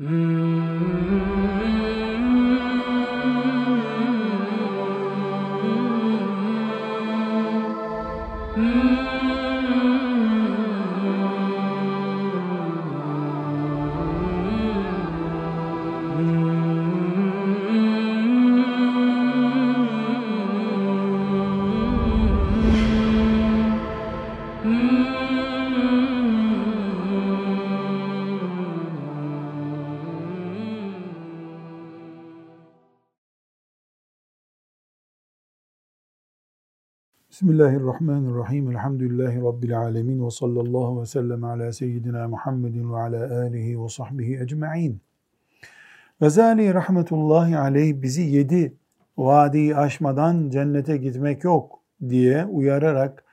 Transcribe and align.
Mm-hmm. 0.00 1.73
Bismillahirrahmanirrahim. 37.64 38.70
Elhamdülillahi 38.70 39.42
Rabbil 39.42 39.78
alemin. 39.78 40.26
Ve 40.26 40.30
sallallahu 40.30 41.00
ve 41.00 41.06
sellem 41.06 41.44
ala 41.44 41.72
seyyidina 41.72 42.28
Muhammedin 42.28 42.92
ve 42.92 42.96
ala 42.96 43.40
alihi 43.40 43.82
ve 43.82 43.88
sahbihi 43.88 44.40
ecma'in. 44.40 45.00
Gazali 46.20 46.74
rahmetullahi 46.74 47.58
aleyh 47.58 48.02
bizi 48.02 48.22
yedi 48.22 48.74
vadiyi 49.18 49.76
aşmadan 49.76 50.50
cennete 50.50 50.96
gitmek 50.96 51.44
yok 51.44 51.80
diye 52.08 52.44
uyararak 52.44 53.24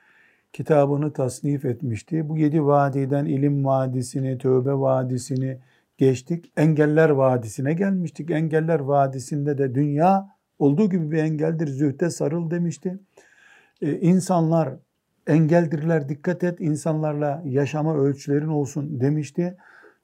kitabını 0.52 1.12
tasnif 1.12 1.64
etmişti. 1.64 2.28
Bu 2.28 2.38
yedi 2.38 2.64
vadiden 2.64 3.24
ilim 3.24 3.64
vadisini, 3.64 4.38
tövbe 4.38 4.72
vadisini 4.72 5.58
geçtik. 5.98 6.52
Engeller 6.56 7.10
vadisine 7.10 7.74
gelmiştik. 7.74 8.30
Engeller 8.30 8.80
vadisinde 8.80 9.58
de 9.58 9.74
dünya 9.74 10.28
olduğu 10.58 10.90
gibi 10.90 11.10
bir 11.10 11.18
engeldir. 11.18 11.66
Zühte 11.66 12.10
sarıl 12.10 12.50
demişti. 12.50 12.98
Ee, 13.82 14.00
insanlar 14.00 14.74
engeldirler 15.26 16.08
dikkat 16.08 16.44
et 16.44 16.60
insanlarla 16.60 17.42
yaşama 17.44 17.96
ölçülerin 17.96 18.48
olsun 18.48 19.00
demişti. 19.00 19.56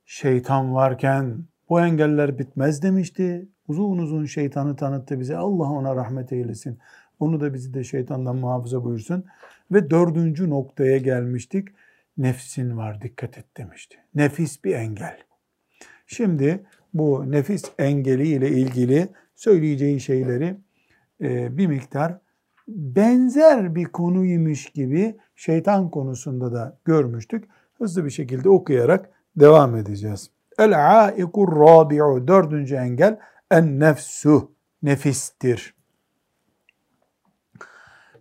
Şeytan 0.07 0.75
varken 0.75 1.45
bu 1.69 1.81
engeller 1.81 2.39
bitmez 2.39 2.83
demişti. 2.83 3.49
Uzun 3.69 3.99
uzun 3.99 4.25
şeytanı 4.25 4.77
tanıttı 4.77 5.21
bize. 5.21 5.37
Allah 5.37 5.71
ona 5.71 5.97
rahmet 5.97 6.33
eylesin. 6.33 6.79
Onu 7.21 7.41
da 7.41 7.55
bizi 7.55 7.75
de 7.75 7.85
şeytandan 7.85 8.37
muhafaza 8.37 8.85
buyursun. 8.85 9.25
Ve 9.73 9.91
dördüncü 9.91 10.51
noktaya 10.51 10.99
gelmiştik. 10.99 11.69
Nefsin 12.17 12.77
var 12.77 13.03
dikkat 13.03 13.39
et 13.39 13.57
demişti. 13.57 13.97
Nefis 14.15 14.65
bir 14.65 14.75
engel. 14.75 15.19
Şimdi 16.07 16.67
bu 16.95 17.31
nefis 17.31 17.65
engeli 17.79 18.29
ile 18.29 18.51
ilgili 18.51 19.09
söyleyeceği 19.35 20.01
şeyleri 20.01 20.57
e, 21.21 21.59
bir 21.59 21.67
miktar 21.67 22.19
benzer 22.69 23.75
bir 23.75 23.85
konuymuş 23.85 24.71
gibi 24.71 25.17
şeytan 25.37 25.91
konusunda 25.91 26.53
da 26.53 26.79
görmüştük. 26.85 27.49
Hızlı 27.75 28.05
bir 28.05 28.11
şekilde 28.11 28.49
okuyarak 28.49 29.11
devam 29.37 29.77
edeceğiz. 29.77 30.31
El-aikur 30.59 31.49
rabi'u 31.57 32.29
dördüncü 32.29 32.75
engel 32.75 33.19
en 33.51 33.81
nefsu 33.81 34.53
nefistir. 34.83 35.75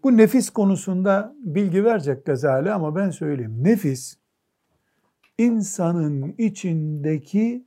Bu 0.04 0.17
nefis 0.17 0.50
konusunda 0.50 1.36
bilgi 1.39 1.86
verecek 1.86 2.26
Gazali 2.26 2.72
ama 2.72 2.95
ben 2.95 3.09
söyleyeyim. 3.09 3.64
Nefis 3.64 4.17
insanın 5.38 6.36
içindeki 6.38 7.66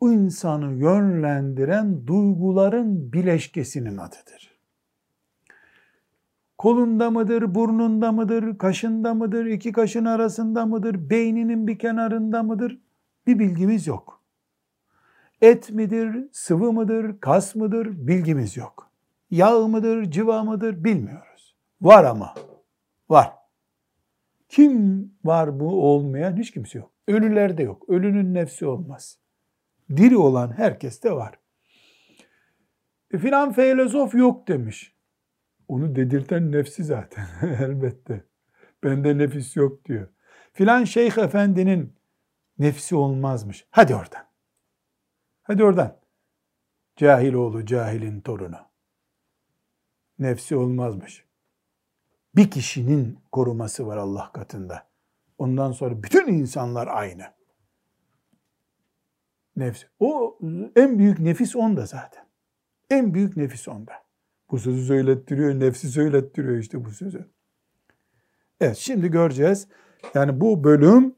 insanı 0.00 0.74
yönlendiren 0.74 2.06
duyguların 2.06 3.12
bileşkesinin 3.12 3.96
adıdır 3.96 4.53
kolunda 6.58 7.10
mıdır, 7.10 7.54
burnunda 7.54 8.12
mıdır, 8.12 8.58
kaşında 8.58 9.14
mıdır, 9.14 9.46
iki 9.46 9.72
kaşın 9.72 10.04
arasında 10.04 10.66
mıdır, 10.66 11.10
beyninin 11.10 11.66
bir 11.66 11.78
kenarında 11.78 12.42
mıdır? 12.42 12.78
Bir 13.26 13.38
bilgimiz 13.38 13.86
yok. 13.86 14.20
Et 15.42 15.70
midir, 15.70 16.28
sıvı 16.32 16.72
mıdır, 16.72 17.20
kas 17.20 17.54
mıdır 17.54 18.06
bilgimiz 18.06 18.56
yok. 18.56 18.90
Yağ 19.30 19.58
mıdır, 19.58 20.10
civa 20.10 20.44
mıdır 20.44 20.84
bilmiyoruz. 20.84 21.54
Var 21.80 22.04
ama. 22.04 22.34
Var. 23.08 23.32
Kim 24.48 25.04
var 25.24 25.60
bu 25.60 25.90
olmayan? 25.90 26.36
Hiç 26.36 26.50
kimse 26.50 26.78
yok. 26.78 26.90
Ölülerde 27.08 27.62
yok. 27.62 27.88
Ölünün 27.88 28.34
nefsi 28.34 28.66
olmaz. 28.66 29.18
Diri 29.96 30.16
olan 30.16 30.52
herkeste 30.52 31.12
var. 31.12 31.34
E 33.14 33.18
filan 33.18 33.52
filozof 33.52 34.14
yok 34.14 34.48
demiş. 34.48 34.93
Onu 35.68 35.96
dedirten 35.96 36.52
nefsi 36.52 36.84
zaten 36.84 37.26
elbette. 37.42 38.24
Bende 38.84 39.18
nefis 39.18 39.56
yok 39.56 39.84
diyor. 39.84 40.08
Filan 40.52 40.84
şeyh 40.84 41.18
efendinin 41.18 41.96
nefsi 42.58 42.96
olmazmış. 42.96 43.66
Hadi 43.70 43.94
oradan. 43.94 44.24
Hadi 45.42 45.64
oradan. 45.64 46.00
Cahil 46.96 47.32
oğlu 47.32 47.66
cahilin 47.66 48.20
torunu. 48.20 48.58
Nefsi 50.18 50.56
olmazmış. 50.56 51.24
Bir 52.36 52.50
kişinin 52.50 53.18
koruması 53.32 53.86
var 53.86 53.96
Allah 53.96 54.32
katında. 54.32 54.88
Ondan 55.38 55.72
sonra 55.72 56.02
bütün 56.02 56.32
insanlar 56.32 56.86
aynı. 56.86 57.24
Nefsi. 59.56 59.86
O 60.00 60.38
en 60.76 60.98
büyük 60.98 61.18
nefis 61.18 61.56
onda 61.56 61.86
zaten. 61.86 62.24
En 62.90 63.14
büyük 63.14 63.36
nefis 63.36 63.68
onda. 63.68 64.03
Bu 64.50 64.58
sözü 64.58 64.86
söylettiriyor, 64.86 65.60
nefsi 65.60 65.88
söylettiriyor 65.88 66.56
işte 66.56 66.84
bu 66.84 66.90
sözü. 66.90 67.30
Evet 68.60 68.76
şimdi 68.76 69.10
göreceğiz. 69.10 69.68
Yani 70.14 70.40
bu 70.40 70.64
bölüm 70.64 71.14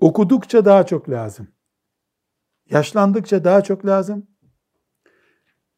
okudukça 0.00 0.64
daha 0.64 0.86
çok 0.86 1.10
lazım. 1.10 1.48
Yaşlandıkça 2.70 3.44
daha 3.44 3.62
çok 3.62 3.86
lazım. 3.86 4.26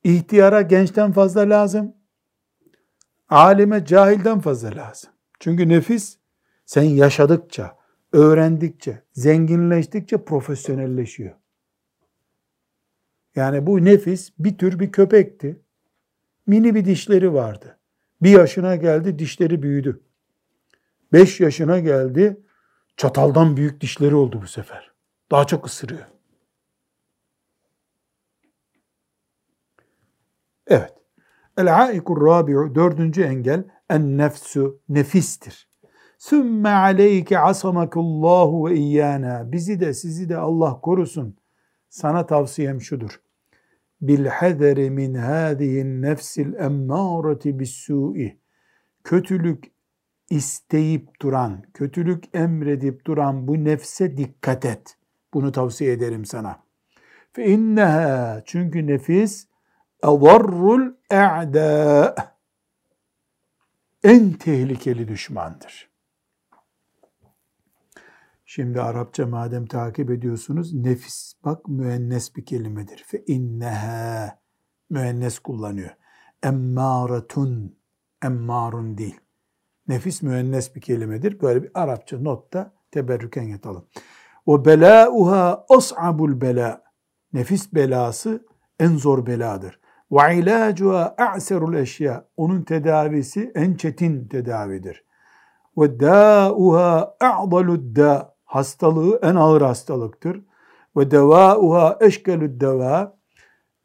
İhtiyara 0.05 0.63
gençten 0.63 1.13
fazla 1.13 1.41
lazım. 1.41 1.97
Alime 3.29 3.85
cahilden 3.85 4.41
fazla 4.41 4.77
lazım. 4.77 5.11
Çünkü 5.41 5.69
nefis 5.69 6.19
sen 6.67 6.83
yaşadıkça, 6.83 7.79
öğrendikçe, 8.13 9.03
zenginleştikçe 9.13 10.25
profesyonelleşiyor. 10.25 11.35
Yani 13.37 13.67
bu 13.67 13.85
nefis 13.85 14.33
bir 14.39 14.59
tür 14.59 14.79
bir 14.79 14.93
köpekti. 14.93 15.63
Mini 16.47 16.75
bir 16.75 16.85
dişleri 16.85 17.35
vardı. 17.35 17.79
Bir 18.23 18.31
yaşına 18.31 18.77
geldi 18.77 19.19
dişleri 19.19 19.63
büyüdü. 19.63 20.03
Beş 21.13 21.41
yaşına 21.41 21.79
geldi 21.79 22.41
çataldan 22.97 23.57
büyük 23.57 23.81
dişleri 23.81 24.15
oldu 24.15 24.41
bu 24.43 24.47
sefer. 24.47 24.93
Daha 25.31 25.47
çok 25.47 25.67
ısırıyor. 25.67 26.07
Evet. 30.67 30.95
El-aikur 31.59 32.27
rabi'u 32.27 32.75
dördüncü 32.75 33.23
engel 33.23 33.65
en 33.91 34.19
nefsu 34.19 34.81
nefistir. 34.89 35.69
Sümme 36.19 36.69
aleyke 36.69 37.39
asamakullahu 37.39 38.67
ve 38.67 38.75
iyyana. 38.75 39.53
Bizi 39.53 39.81
de 39.81 39.95
sizi 39.95 40.29
de 40.29 40.37
Allah 40.37 40.81
korusun. 40.81 41.37
Sana 41.89 42.27
tavsiyem 42.27 42.81
şudur 42.81 43.21
bil 44.01 44.27
haderi 44.27 44.91
min 44.91 45.15
hadihin 45.15 46.03
nefsil 46.03 46.55
emmâreti 46.55 47.59
bis-sû'i 47.59 48.39
kötülük 49.05 49.65
isteyip 50.31 51.21
duran, 51.23 51.63
kötülük 51.75 52.25
emredip 52.35 53.05
duran 53.05 53.49
bu 53.49 53.65
nefse 53.65 54.17
dikkat 54.17 54.65
et. 54.65 54.97
Bunu 55.35 55.53
tavsiye 55.53 55.93
ederim 55.93 56.25
sana. 56.25 56.63
Fe 57.33 57.47
inneha 57.47 58.43
çünkü 58.45 58.87
nefis 58.87 59.49
evarrul 60.03 60.95
e'da 61.11 62.15
en 64.05 64.33
tehlikeli 64.33 65.09
düşmandır. 65.09 65.96
Şimdi 68.49 68.81
Arapça 68.81 69.27
madem 69.27 69.67
takip 69.67 70.11
ediyorsunuz 70.11 70.75
nefis 70.75 71.35
bak 71.45 71.69
müennes 71.69 72.37
bir 72.37 72.45
kelimedir. 72.45 73.05
Fe 73.07 73.25
inneha 73.27 74.39
müennes 74.91 75.39
kullanıyor. 75.39 75.91
Emmâretun 76.43 77.79
emmarun 78.25 78.99
değil. 78.99 79.21
Nefis 79.89 80.23
müennes 80.23 80.75
bir 80.75 80.81
kelimedir. 80.81 81.41
Böyle 81.41 81.63
bir 81.63 81.71
Arapça 81.75 82.19
notta 82.21 82.75
teberrüken 82.91 83.43
yatalım. 83.43 83.89
O 84.47 84.65
belâuha 84.65 85.65
as'abul 85.69 86.41
bela. 86.41 86.83
Nefis 87.33 87.75
belası 87.75 88.47
en 88.81 88.97
zor 88.97 89.27
beladır. 89.27 89.81
Ve 90.13 90.39
ilacuha 90.39 91.15
a'serul 91.19 91.75
eşya. 91.75 92.29
Onun 92.37 92.63
tedavisi 92.63 93.53
en 93.55 93.75
çetin 93.75 94.29
tedavidir. 94.29 95.05
Ve 95.79 96.01
dâuha 96.01 97.17
a'dalud 97.21 97.97
da 97.97 98.36
hastalığı 98.57 99.19
en 99.23 99.35
ağır 99.35 99.63
hastalıktır. 99.63 100.43
ve 100.97 101.11
devauha 101.11 101.99
eşkelü 102.01 102.61
deva 102.61 103.19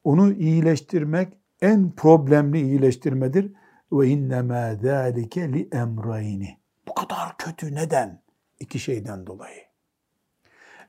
onu 0.03 0.33
iyileştirmek 0.33 1.33
en 1.61 1.91
problemli 1.91 2.61
iyileştirmedir. 2.61 3.53
Ve 3.91 4.07
innemâ 4.07 4.75
zâlike 4.75 5.53
li 5.53 5.69
emrayni. 5.71 6.57
Bu 6.87 6.93
kadar 6.93 7.37
kötü 7.37 7.75
neden? 7.75 8.23
İki 8.59 8.79
şeyden 8.79 9.27
dolayı. 9.27 9.61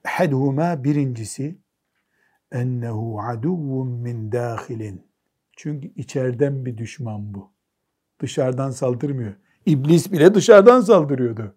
Ehadhuma 0.05 0.85
birincisi 0.85 1.59
ennehu 2.53 3.21
aduvvun 3.21 3.89
min 3.89 4.33
dâhilin. 4.33 5.07
Çünkü 5.57 5.93
içeriden 5.97 6.67
bir 6.67 6.79
düşman 6.79 7.35
bu. 7.35 7.53
Dışarıdan 8.21 8.71
saldırmıyor. 8.71 9.35
İblis 9.67 10.13
bile 10.13 10.35
dışarıdan 10.35 10.81
saldırıyordu. 10.81 11.57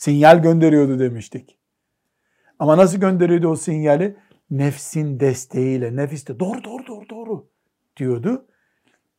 Sinyal 0.00 0.42
gönderiyordu 0.42 0.98
demiştik. 0.98 1.58
Ama 2.58 2.76
nasıl 2.76 2.98
gönderiyordu 2.98 3.48
o 3.48 3.56
sinyali? 3.56 4.16
Nefsin 4.50 5.20
desteğiyle. 5.20 5.96
Nefis 5.96 6.28
de 6.28 6.40
doğru 6.40 6.64
doğru 6.64 6.86
doğru 6.86 7.08
doğru 7.08 7.48
diyordu. 7.96 8.46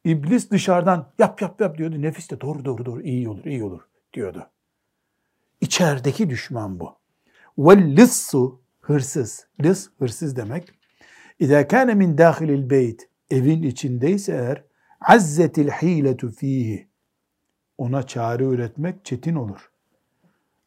İblis 0.05 0.51
dışarıdan 0.51 1.13
yap 1.19 1.41
yap 1.41 1.61
yap 1.61 1.77
diyordu. 1.77 2.01
Nefis 2.01 2.31
de 2.31 2.41
doğru 2.41 2.65
doğru 2.65 2.85
doğru 2.85 3.01
iyi 3.01 3.29
olur 3.29 3.45
iyi 3.45 3.63
olur 3.63 3.81
diyordu. 4.13 4.49
İçerideki 5.61 6.29
düşman 6.29 6.79
bu. 6.79 6.97
Lissu 7.77 8.61
hırsız. 8.81 9.47
Lis 9.63 9.89
hırsız 9.99 10.35
demek. 10.35 10.69
İzâ 11.39 11.67
kâne 11.67 11.93
min 11.93 12.17
dâhilil 12.17 12.69
beyt 12.69 13.09
evin 13.31 13.63
içindeyse 13.63 14.31
eğer 14.31 14.63
azzetil 15.01 15.69
hiletu 15.69 16.31
fihi 16.31 16.87
ona 17.77 18.03
çare 18.03 18.43
üretmek 18.43 19.05
çetin 19.05 19.35
olur. 19.35 19.70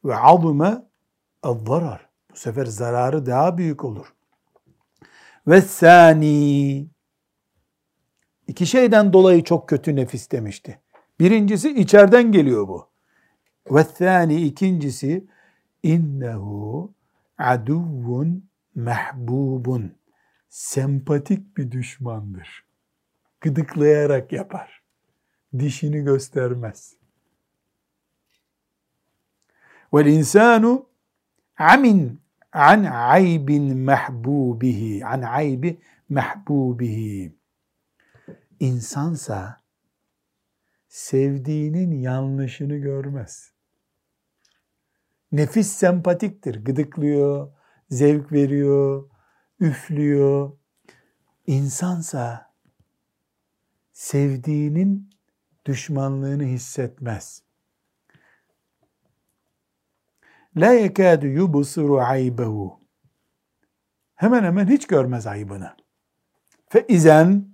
Ve 0.05 0.17
azime 0.17 0.83
zarar. 1.45 2.09
Bu 2.33 2.37
sefer 2.37 2.67
zararı 2.67 3.27
daha 3.27 3.59
büyük 3.59 3.85
olur. 3.85 4.15
Ve 5.47 5.61
sani 5.61 6.89
iki 8.47 8.67
şeyden 8.67 9.13
dolayı 9.13 9.45
çok 9.45 9.69
kötü 9.69 9.97
nefis 9.97 10.31
demişti. 10.31 10.81
Birincisi 11.21 11.71
içeriden 11.71 12.33
geliyor 12.33 12.69
bu. 12.69 12.89
Ve 13.71 13.85
sani 13.85 14.43
ikincisi 14.43 15.27
innehu 15.83 16.95
aduvun 17.39 18.51
mahbubun 18.75 19.93
sempatik 20.49 21.57
bir 21.57 21.71
düşmandır. 21.71 22.65
Gıdıklayarak 23.41 24.33
yapar. 24.33 24.83
Dişini 25.59 26.05
göstermez. 26.05 27.04
Vel 29.95 30.07
insanu 30.07 30.87
amin 31.59 32.21
an 32.53 32.85
aybin 32.85 33.79
mahbubihi 33.79 35.07
an 35.07 35.23
aybi 35.23 35.81
mahbubihi 36.09 37.37
insansa 38.61 39.61
sevdiğinin 40.89 42.01
yanlışını 42.01 42.77
görmez. 42.77 43.53
Nefis 45.33 45.73
sempatiktir. 45.73 46.65
Gıdıklıyor, 46.65 47.53
zevk 47.91 48.33
veriyor, 48.33 49.11
üflüyor. 49.61 50.53
İnsansa 51.47 52.53
sevdiğinin 53.93 55.11
düşmanlığını 55.67 56.45
hissetmez. 56.45 57.44
La 60.57 60.73
yekâdu 60.73 61.27
yubsiru 61.27 62.01
aybehu. 62.01 62.81
Hemen 64.15 64.45
hemen 64.45 64.69
hiç 64.69 64.87
görmez 64.87 65.27
ayıbını. 65.27 65.77
Fe 66.69 66.87
izen 66.89 67.49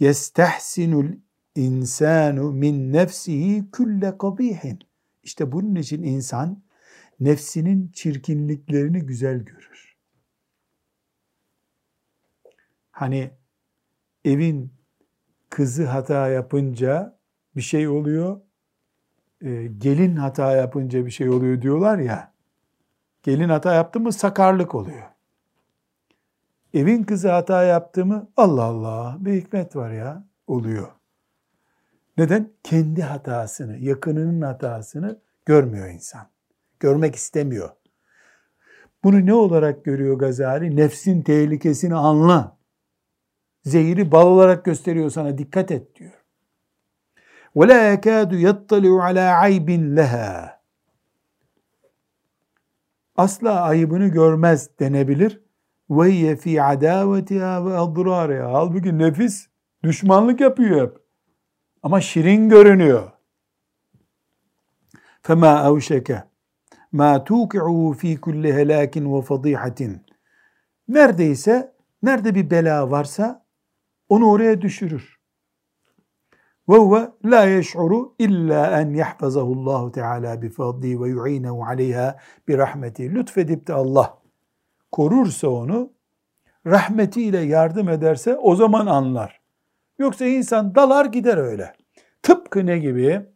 yestehsinul 0.00 1.12
insanu 1.54 2.52
min 2.52 2.92
nefsihi 2.92 3.70
külle 3.70 4.18
kabihin. 4.18 4.78
İşte 5.22 5.52
bunun 5.52 5.74
için 5.74 6.02
insan 6.02 6.62
nefsinin 7.20 7.88
çirkinliklerini 7.92 9.00
güzel 9.00 9.38
görür. 9.38 9.96
Hani 12.90 13.30
evin 14.24 14.74
kızı 15.50 15.86
hata 15.86 16.28
yapınca 16.28 17.20
bir 17.56 17.62
şey 17.62 17.88
oluyor, 17.88 18.40
e, 19.40 19.66
gelin 19.66 20.16
hata 20.16 20.52
yapınca 20.52 21.06
bir 21.06 21.10
şey 21.10 21.28
oluyor 21.28 21.62
diyorlar 21.62 21.98
ya, 21.98 22.32
gelin 23.22 23.48
hata 23.48 23.74
yaptı 23.74 24.00
mı 24.00 24.12
sakarlık 24.12 24.74
oluyor. 24.74 25.06
Evin 26.74 27.02
kızı 27.02 27.30
hata 27.30 27.62
yaptı 27.62 28.06
mı 28.06 28.28
Allah 28.36 28.62
Allah 28.62 29.16
bir 29.20 29.32
hikmet 29.32 29.76
var 29.76 29.90
ya 29.90 30.24
oluyor. 30.46 30.88
Neden? 32.18 32.50
Kendi 32.62 33.02
hatasını, 33.02 33.76
yakınının 33.78 34.40
hatasını 34.42 35.18
görmüyor 35.46 35.88
insan. 35.88 36.26
Görmek 36.80 37.14
istemiyor. 37.14 37.70
Bunu 39.04 39.26
ne 39.26 39.34
olarak 39.34 39.84
görüyor 39.84 40.18
Gazali? 40.18 40.76
Nefsin 40.76 41.22
tehlikesini 41.22 41.94
anla. 41.94 42.56
Zehiri 43.64 44.12
bal 44.12 44.26
olarak 44.26 44.64
gösteriyor 44.64 45.10
sana 45.10 45.38
dikkat 45.38 45.70
et 45.70 45.96
diyor 45.96 46.19
وَلَا 47.55 47.93
يَكَادُ 47.93 48.31
يَطَّلِعُ 48.47 48.93
عَلَى 49.05 49.25
عَيْبٍ 49.41 49.69
لَهَا 49.97 50.55
Asla 53.15 53.61
ayıbını 53.61 54.07
görmez 54.07 54.79
denebilir. 54.79 55.41
وَهِيَ 55.89 56.35
فِي 56.35 56.61
عَدَاوَتِهَا 56.61 57.57
وَاَضْرَارِهَا 57.65 58.51
Halbuki 58.51 58.97
nefis 58.97 59.47
düşmanlık 59.83 60.41
yapıyor 60.41 60.87
hep. 60.87 60.97
Ama 61.83 62.01
şirin 62.01 62.49
görünüyor. 62.49 63.11
فَمَا 65.23 65.53
أَوْشَكَ 65.69 66.23
مَا 66.93 67.25
تُوقِعُهُ 67.25 67.95
ف۪ي 67.99 68.19
كُلِّ 68.19 68.43
هَلَاكٍ 68.59 68.93
وَفَضِيحَةٍ 69.03 69.99
Neredeyse, 70.87 71.75
nerede 72.03 72.35
bir 72.35 72.49
bela 72.49 72.91
varsa 72.91 73.45
onu 74.09 74.29
oraya 74.29 74.61
düşürür. 74.61 75.18
Ve 76.70 76.76
huve 76.76 77.12
la 77.24 77.44
yeş'uru 77.44 78.14
illa 78.18 78.80
en 78.80 78.94
yahfazahu 78.94 79.52
Allahu 79.52 79.92
Teala 79.92 80.42
bi 80.42 80.50
fadli 80.50 81.00
ve 81.00 81.08
yu'inehu 81.08 81.64
aleyha 81.64 82.18
bi 82.48 82.58
rahmeti. 82.58 83.14
Lütfedip 83.14 83.66
de 83.66 83.72
Allah 83.72 84.18
korursa 84.92 85.48
onu 85.48 85.92
rahmetiyle 86.66 87.40
yardım 87.40 87.88
ederse 87.88 88.36
o 88.36 88.56
zaman 88.56 88.86
anlar. 88.86 89.40
Yoksa 89.98 90.26
insan 90.26 90.74
dalar 90.74 91.04
gider 91.04 91.36
öyle. 91.36 91.72
Tıpkı 92.22 92.66
ne 92.66 92.78
gibi? 92.78 93.26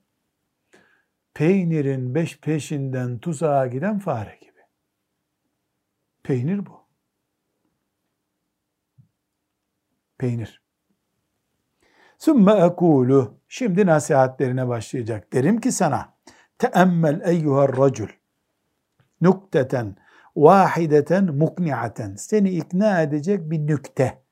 Peynirin 1.35 2.15
beş 2.15 2.41
peşinden 2.41 3.19
tuzağa 3.19 3.67
giden 3.67 3.99
fare 3.99 4.39
gibi. 4.41 4.61
Peynir 6.23 6.67
bu. 6.67 6.85
Peynir. 10.19 10.64
Sümme 12.25 12.53
ekulu. 12.53 13.35
Şimdi 13.49 13.87
nasihatlerine 13.87 14.69
başlayacak. 14.69 15.33
Derim 15.33 15.61
ki 15.61 15.73
sana. 15.73 16.15
Teemmel 16.59 17.21
eyyuhar 17.25 17.77
racul. 17.77 18.09
Nukteten 19.21 19.97
vahideten 20.37 21.25
mukniaten. 21.25 22.15
Seni 22.17 22.51
ikna 22.51 23.03
edecek 23.03 23.51
bir 23.51 23.67
nükte, 23.67 24.23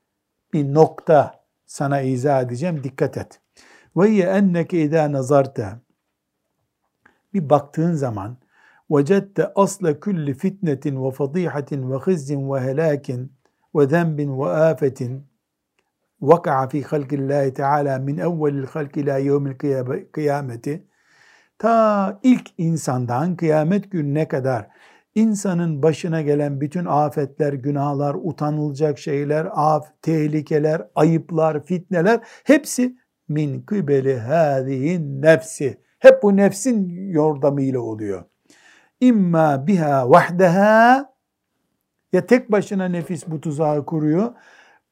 bir 0.53 0.75
nokta 0.75 1.45
sana 1.67 2.01
izah 2.01 2.43
edeceğim. 2.43 2.85
Dikkat 2.85 3.17
et. 3.17 3.41
Ve 3.97 4.09
ye 4.09 4.27
enneke 4.27 4.83
idâ 4.83 5.13
nazarta. 5.13 5.81
Bir 7.35 7.51
baktığın 7.51 7.93
zaman 7.93 8.37
vecette 8.91 9.53
asla 9.55 10.01
kulli 10.01 10.35
fitnetin 10.35 11.05
ve 11.05 11.11
fadihatin 11.11 11.91
ve 11.91 11.97
hızzin 11.97 12.53
ve 12.53 12.61
helakin 12.61 13.33
ve 13.75 13.87
zenbin 13.87 14.41
ve 14.41 14.47
afetin 14.47 15.32
vaka'a 16.23 16.69
fi 16.69 16.83
halkillahi 16.83 17.53
teala 17.55 17.99
min 17.99 18.19
evvelil 18.19 18.67
halki 18.67 19.01
ila 19.01 19.19
yevmil 19.19 19.55
kıyameti 20.13 20.87
ta 21.59 22.21
ilk 22.23 22.51
insandan 22.59 23.37
kıyamet 23.37 23.91
gününe 23.91 24.29
kadar 24.29 24.69
insanın 25.15 25.83
başına 25.83 26.23
gelen 26.23 26.61
bütün 26.61 26.85
afetler, 26.85 27.53
günahlar, 27.53 28.17
utanılacak 28.23 28.99
şeyler, 28.99 29.49
af, 29.53 29.87
tehlikeler, 30.03 30.83
ayıplar, 30.95 31.65
fitneler 31.65 32.21
hepsi 32.45 32.97
min 33.29 33.63
kıbeli 33.63 34.19
hâzihin 34.19 35.23
nefsi. 35.23 35.83
Hep 35.99 36.23
bu 36.23 36.37
nefsin 36.37 37.09
yordamıyla 37.11 37.81
oluyor. 37.81 38.25
İmma 39.01 39.67
biha 39.67 40.11
vahdeha 40.11 41.13
ya 42.13 42.27
tek 42.27 42.53
başına 42.53 42.85
nefis 42.85 43.27
bu 43.27 43.41
tuzağı 43.41 43.87
kuruyor. 43.87 44.33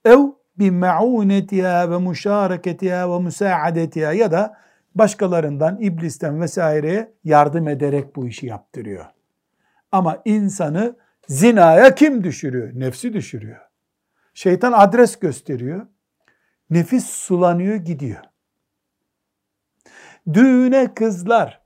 Ev 0.05 0.19
bi 0.61 0.71
ma'unetiha 0.71 1.91
ve 1.91 1.99
müşareketiha 1.99 3.13
ve 3.13 3.23
müsaadetiha 3.23 4.13
ya 4.13 4.33
da 4.33 4.57
başkalarından, 4.95 5.81
iblisten 5.81 6.41
vesaireye 6.41 7.13
yardım 7.25 7.69
ederek 7.69 8.17
bu 8.17 8.27
işi 8.29 8.47
yaptırıyor. 8.47 9.07
Ama 9.93 10.23
insanı 10.25 10.97
Zinaya 11.31 11.95
kim 11.95 12.25
düşürüyor? 12.25 12.71
Nefsi 12.75 13.13
düşürüyor. 13.13 13.61
Şeytan 14.35 14.73
adres 14.73 15.19
gösteriyor. 15.19 15.87
Nefis 16.71 17.07
sulanıyor 17.07 17.77
gidiyor. 17.77 18.21
Düğüne 20.33 20.95
kızlar 20.95 21.61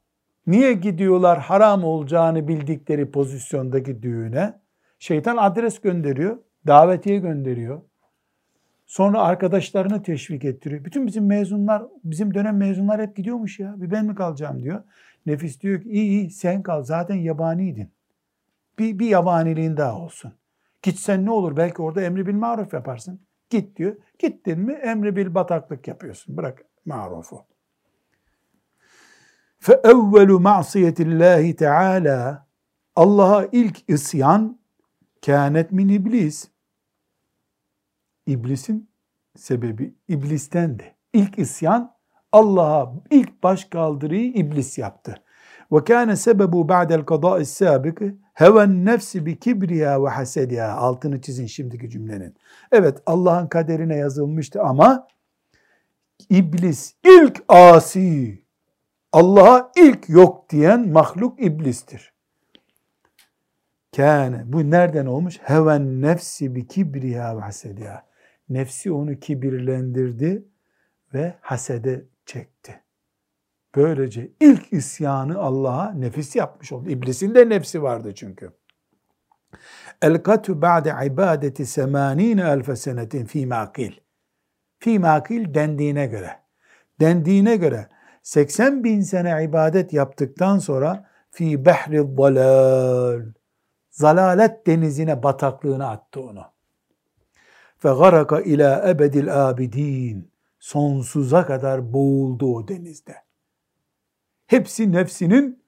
niye 0.47 0.73
gidiyorlar 0.73 1.39
haram 1.39 1.85
olacağını 1.85 2.49
bildikleri 2.49 3.11
pozisyondaki 3.11 4.03
düğüne? 4.03 4.61
Şeytan 4.99 5.37
adres 5.37 5.81
gönderiyor, 5.81 6.39
davetiye 6.67 7.19
gönderiyor. 7.19 7.83
Sonra 8.86 9.22
arkadaşlarını 9.22 10.04
teşvik 10.04 10.46
ettiriyor. 10.46 10.86
Bütün 10.86 11.08
bizim 11.08 11.26
mezunlar, 11.26 11.84
bizim 12.04 12.34
dönem 12.34 12.58
mezunlar 12.58 13.02
hep 13.02 13.16
gidiyormuş 13.16 13.60
ya. 13.60 13.82
Bir 13.82 13.92
ben 13.92 14.06
mi 14.06 14.16
kalacağım 14.16 14.64
diyor. 14.64 14.84
Nefis 15.26 15.62
diyor 15.62 15.82
ki 15.82 15.90
iyi 15.90 16.10
iyi 16.10 16.32
sen 16.32 16.64
kal 16.64 16.84
zaten 16.84 17.16
yabaniydin. 17.16 17.92
Bir, 18.80 19.00
bir 19.00 19.08
yabaniliğin 19.08 19.78
daha 19.78 19.98
olsun. 19.98 20.34
Gitsen 20.82 21.26
ne 21.26 21.32
olur 21.32 21.58
belki 21.58 21.82
orada 21.82 22.02
emri 22.02 22.28
bil 22.28 22.34
maruf 22.34 22.74
yaparsın. 22.74 23.20
Git 23.50 23.78
diyor. 23.78 23.96
Gittin 24.20 24.60
mi 24.60 24.74
emri 24.74 25.16
bil 25.16 25.36
bataklık 25.36 25.88
yapıyorsun. 25.88 26.38
Bırak 26.38 26.66
marufu. 26.86 27.46
فَاَوَّلُ 29.62 30.30
مَعْصِيَةِ 30.30 30.96
اللّٰهِ 30.96 31.56
تَعَالَى 31.56 32.38
Allah'a 32.96 33.46
ilk 33.52 33.90
isyan 33.90 34.60
kânet 35.26 35.72
min 35.72 35.90
iblis. 35.90 36.48
İblisin 38.27 38.89
sebebi 39.37 39.95
iblistendi. 40.09 40.95
İlk 41.13 41.39
isyan 41.39 41.95
Allah'a 42.33 42.93
ilk 43.11 43.43
baş 43.43 43.65
kaldırıyı 43.65 44.33
iblis 44.33 44.79
yaptı. 44.79 45.15
Ve 45.73 45.85
kâne 45.85 46.17
sebebu 46.17 46.69
ba'del 46.69 47.05
kadâ'is 47.05 47.51
sâbık 47.51 48.03
heven 48.35 48.85
nefsi 48.85 49.27
bi 49.27 49.39
kibriya 49.39 50.05
ve 50.05 50.09
hasediya. 50.09 50.77
Altını 50.77 51.21
çizin 51.21 51.47
şimdiki 51.47 51.91
cümlenin. 51.91 52.35
Evet 52.73 52.99
Allah'ın 53.07 53.47
kaderine 53.47 53.97
yazılmıştı 53.97 54.63
ama 54.63 55.09
iblis 56.31 56.95
ilk 57.05 57.45
asi, 57.49 58.43
Allah'a 59.13 59.73
ilk 59.77 60.09
yok 60.09 60.51
diyen 60.51 60.89
mahluk 60.89 61.43
iblistir. 61.43 62.15
Kâne. 63.97 64.43
Bu 64.47 64.71
nereden 64.71 65.07
olmuş? 65.07 65.39
Heven 65.43 66.03
nefsi 66.03 66.55
bi 66.55 66.67
kibriya 66.67 67.37
ve 67.37 67.41
hasediya. 67.41 68.14
Nefsi 68.49 68.93
onu 68.93 69.21
kibirlendirdi 69.21 70.45
ve 71.15 71.35
hasede 71.41 72.05
çekti. 72.27 72.81
Böylece 73.77 74.31
ilk 74.41 74.73
isyanı 74.73 75.39
Allah'a 75.39 75.93
nefis 75.93 76.37
yapmış 76.37 76.73
oldu. 76.73 76.91
İblisin 76.91 77.35
de 77.35 77.49
nefsi 77.49 77.83
vardı 77.83 78.15
çünkü. 78.15 78.51
El-katu 80.03 80.63
ba'de 80.63 80.95
ibadeti 81.07 81.67
semanine 81.67 82.43
elfe 82.43 82.77
senetin 82.77 83.25
fi 83.25 83.47
makil. 83.47 83.93
Fi 84.79 84.99
makil 84.99 85.55
dendiğine 85.55 86.07
göre. 86.07 86.31
Dendiğine 87.01 87.57
göre 87.57 87.89
80 88.23 88.85
bin 88.85 89.01
sene 89.01 89.45
ibadet 89.45 89.93
yaptıktan 89.93 90.59
sonra 90.59 91.11
fi 91.31 91.65
behri 91.65 92.17
dalal 92.17 93.23
zalalet 93.91 94.67
denizine 94.67 95.23
bataklığına 95.23 95.91
attı 95.91 96.21
onu. 96.21 96.54
Fe 97.85 97.91
garaka 97.91 98.41
ila 98.41 98.91
ebedil 98.91 99.49
abidin 99.49 100.33
sonsuza 100.59 101.47
kadar 101.47 101.93
boğuldu 101.93 102.55
o 102.57 102.69
denizde. 102.69 103.17
Hepsi 104.47 104.93
nefsinin 104.93 105.63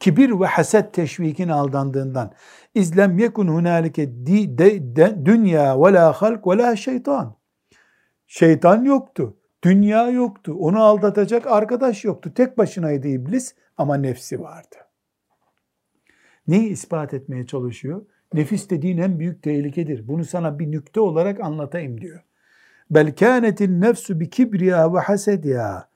kibir 0.00 0.40
ve 0.40 0.46
haset 0.46 0.94
teşvikin 0.94 1.48
aldandığından. 1.48 2.32
İzlem 2.74 3.18
yekun 3.18 3.48
hunalike 3.48 4.26
dünya 5.24 5.82
ve 5.82 5.92
la 5.92 6.12
halk 6.12 6.46
ve 6.46 6.58
la 6.58 6.76
şeytan. 6.76 7.36
Şeytan 8.26 8.84
yoktu. 8.84 9.36
Dünya 9.62 10.10
yoktu. 10.10 10.56
Onu 10.58 10.82
aldatacak 10.82 11.46
arkadaş 11.46 12.04
yoktu. 12.04 12.34
Tek 12.34 12.58
başınaydı 12.58 13.08
iblis 13.08 13.54
ama 13.76 13.96
nefsi 13.96 14.40
vardı. 14.40 14.76
Neyi 16.48 16.68
ispat 16.68 17.14
etmeye 17.14 17.46
çalışıyor? 17.46 18.06
Nefis 18.34 18.70
dediğin 18.70 18.98
en 18.98 19.18
büyük 19.18 19.42
tehlikedir. 19.42 20.08
Bunu 20.08 20.24
sana 20.24 20.58
bir 20.58 20.70
nükte 20.70 21.00
olarak 21.00 21.40
anlatayım 21.40 22.00
diyor. 22.00 22.24
Bel 22.90 23.14
kânetin 23.16 23.80
nefsu 23.80 24.20
bi 24.20 24.30
kibriya 24.30 24.94
ve 24.94 24.98
hasediya. 24.98 25.88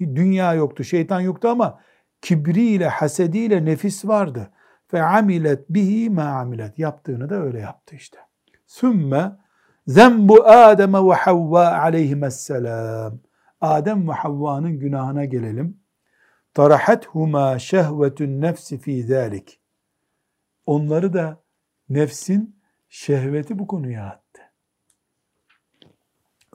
Dünya 0.00 0.54
yoktu, 0.54 0.84
şeytan 0.84 1.20
yoktu 1.20 1.48
ama 1.48 1.80
kibriyle, 2.22 2.88
hasediyle 2.88 3.64
nefis 3.64 4.04
vardı. 4.04 4.50
Fe 4.88 5.02
amilet 5.02 5.70
bihi 5.70 6.10
ma 6.10 6.22
amilet. 6.22 6.78
Yaptığını 6.78 7.30
da 7.30 7.42
öyle 7.42 7.60
yaptı 7.60 7.96
işte. 7.96 8.18
Sümme 8.66 9.32
zembu 9.86 10.44
Adem 10.44 10.94
ve 10.94 11.14
Havva 11.14 11.66
aleyhisselam. 11.66 13.18
Adem 13.60 14.08
ve 14.08 14.12
Havva'nın 14.12 14.78
günahına 14.78 15.24
gelelim. 15.24 15.80
Tarahathuma 16.54 17.58
şehvetun 17.58 18.40
nefsi 18.40 18.78
fi 18.78 19.02
zalik. 19.02 19.60
Onları 20.66 21.12
da 21.12 21.40
nefsin 21.90 22.60
şehveti 22.88 23.58
bu 23.58 23.66
konuya 23.66 24.06
attı. 24.06 24.42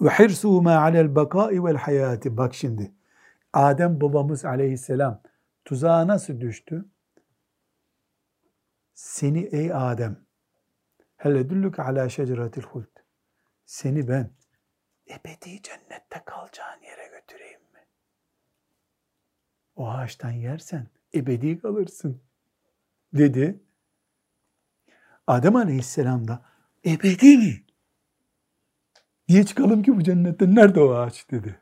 Ve 0.01 0.09
hirsuhuma 0.09 0.75
alel 0.77 1.15
bakai 1.15 1.63
vel 1.63 1.75
hayati. 1.75 2.37
Bak 2.37 2.55
şimdi. 2.55 2.93
Adem 3.53 4.01
babamız 4.01 4.45
aleyhisselam 4.45 5.21
tuzağa 5.65 6.07
nasıl 6.07 6.41
düştü? 6.41 6.85
Seni 8.93 9.39
ey 9.39 9.73
Adem 9.73 10.25
hel 11.17 11.35
edüllük 11.35 11.79
ala 11.79 12.09
şeceretil 12.09 12.61
huld. 12.61 12.99
Seni 13.65 14.07
ben 14.07 14.29
ebedi 15.09 15.61
cennette 15.61 16.21
kalacağın 16.25 16.81
yere 16.81 17.07
götüreyim 17.07 17.61
mi? 17.61 17.85
O 19.75 19.89
ağaçtan 19.89 20.31
yersen 20.31 20.87
ebedi 21.15 21.59
kalırsın 21.59 22.21
dedi. 23.13 23.63
Adem 25.27 25.55
Aleyhisselam 25.55 26.27
da 26.27 26.41
ebedi 26.85 27.37
mi? 27.37 27.63
Niye 29.29 29.43
çıkalım 29.43 29.83
ki 29.83 29.95
bu 29.95 30.03
cennetten? 30.03 30.55
Nerede 30.55 30.79
o 30.79 30.93
ağaç 30.93 31.31
dedi. 31.31 31.59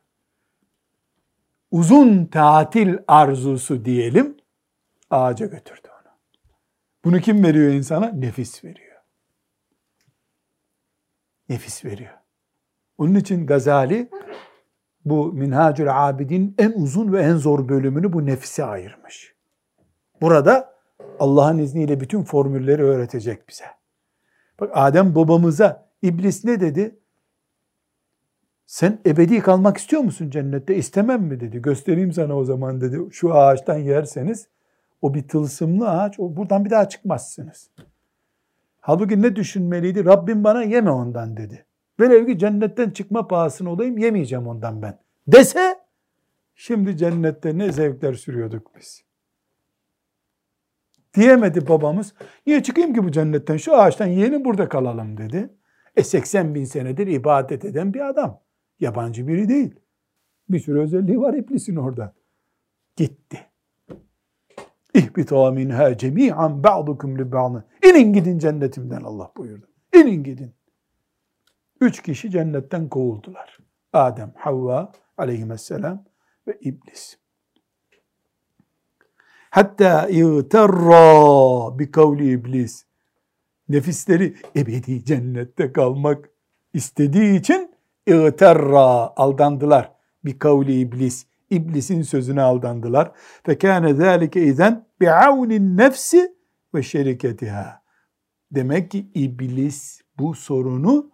Uzun 1.71 2.25
tatil 2.25 2.97
arzusu 3.07 3.85
diyelim 3.85 4.37
ağaca 5.09 5.45
götürdü 5.45 5.87
onu. 5.87 6.11
Bunu 7.05 7.19
kim 7.19 7.43
veriyor 7.43 7.71
insana? 7.71 8.07
Nefis 8.07 8.63
veriyor. 8.63 9.01
Nefis 11.49 11.85
veriyor. 11.85 12.13
Onun 12.97 13.15
için 13.15 13.47
Gazali 13.47 14.09
bu 15.05 15.33
Minhacül 15.33 16.09
Abidin 16.09 16.55
en 16.57 16.71
uzun 16.71 17.13
ve 17.13 17.21
en 17.21 17.35
zor 17.35 17.69
bölümünü 17.69 18.13
bu 18.13 18.25
nefise 18.25 18.63
ayırmış. 18.63 19.35
Burada 20.21 20.70
Allah'ın 21.21 21.57
izniyle 21.57 21.99
bütün 21.99 22.23
formülleri 22.23 22.83
öğretecek 22.83 23.49
bize. 23.49 23.65
Bak 24.59 24.71
Adem 24.73 25.15
babamıza 25.15 25.89
iblis 26.01 26.45
ne 26.45 26.59
dedi? 26.59 26.99
Sen 28.65 28.99
ebedi 29.05 29.39
kalmak 29.39 29.77
istiyor 29.77 30.01
musun 30.01 30.29
cennette? 30.29 30.75
İstemem 30.75 31.23
mi 31.23 31.39
dedi. 31.39 31.61
Göstereyim 31.61 32.13
sana 32.13 32.37
o 32.37 32.45
zaman 32.45 32.81
dedi. 32.81 32.99
Şu 33.11 33.33
ağaçtan 33.33 33.77
yerseniz 33.77 34.47
o 35.01 35.13
bir 35.13 35.27
tılsımlı 35.27 35.89
ağaç. 35.89 36.19
O 36.19 36.35
buradan 36.35 36.65
bir 36.65 36.69
daha 36.69 36.89
çıkmazsınız. 36.89 37.69
Halbuki 38.79 39.21
ne 39.21 39.35
düşünmeliydi? 39.35 40.05
Rabbim 40.05 40.43
bana 40.43 40.63
yeme 40.63 40.91
ondan 40.91 41.37
dedi. 41.37 41.65
Velev 41.99 42.27
ki 42.27 42.39
cennetten 42.39 42.89
çıkma 42.89 43.27
pahasına 43.27 43.69
olayım 43.69 43.97
yemeyeceğim 43.97 44.47
ondan 44.47 44.81
ben. 44.81 44.99
Dese 45.27 45.79
şimdi 46.55 46.97
cennette 46.97 47.57
ne 47.57 47.71
zevkler 47.71 48.13
sürüyorduk 48.13 48.71
biz. 48.77 49.10
Diyemedi 51.13 51.67
babamız. 51.67 52.13
Niye 52.47 52.63
çıkayım 52.63 52.93
ki 52.93 53.03
bu 53.03 53.11
cennetten? 53.11 53.57
Şu 53.57 53.77
ağaçtan 53.77 54.07
yeni 54.07 54.45
burada 54.45 54.69
kalalım 54.69 55.17
dedi. 55.17 55.49
E 55.95 56.03
80 56.03 56.55
bin 56.55 56.65
senedir 56.65 57.07
ibadet 57.07 57.65
eden 57.65 57.93
bir 57.93 58.09
adam. 58.09 58.41
Yabancı 58.79 59.27
biri 59.27 59.49
değil. 59.49 59.75
Bir 60.49 60.59
sürü 60.59 60.79
özelliği 60.79 61.21
var 61.21 61.33
iblisin 61.33 61.75
orada. 61.75 62.13
Gitti. 62.95 63.39
İhbita 64.93 65.51
minha 65.51 65.97
cemi'an 65.97 66.63
ba'dukum 66.63 67.19
li 67.19 67.31
ba'dı. 67.31 67.65
İnin 67.85 68.13
gidin 68.13 68.39
cennetimden 68.39 69.01
Allah 69.01 69.31
buyurdu. 69.37 69.67
İnin 69.95 70.23
gidin. 70.23 70.53
Üç 71.81 72.01
kişi 72.01 72.31
cennetten 72.31 72.89
kovuldular. 72.89 73.57
Adem, 73.93 74.33
Havva 74.35 74.91
aleyhisselam 75.17 76.03
ve 76.47 76.57
iblis. 76.61 77.20
Hatta 79.51 80.07
iğterra 80.09 81.79
bi 81.79 81.91
kavli 81.91 82.31
iblis. 82.31 82.85
Nefisleri 83.69 84.35
ebedi 84.55 85.05
cennette 85.05 85.73
kalmak 85.73 86.29
istediği 86.73 87.39
için 87.39 87.71
iğterra 88.07 89.13
aldandılar. 89.15 89.91
Bi 90.25 90.39
kavli 90.39 90.79
iblis. 90.79 91.25
İblisin 91.49 92.01
sözüne 92.01 92.41
aldandılar. 92.41 93.11
Fekâne 93.43 93.93
zâlike 93.93 94.43
izen 94.43 94.85
bi'avnin 95.01 95.77
nefsi 95.77 96.35
ve 96.75 96.83
şeriketiha. 96.83 97.81
Demek 98.51 98.91
ki 98.91 99.11
iblis 99.13 100.01
bu 100.19 100.33
sorunu 100.33 101.11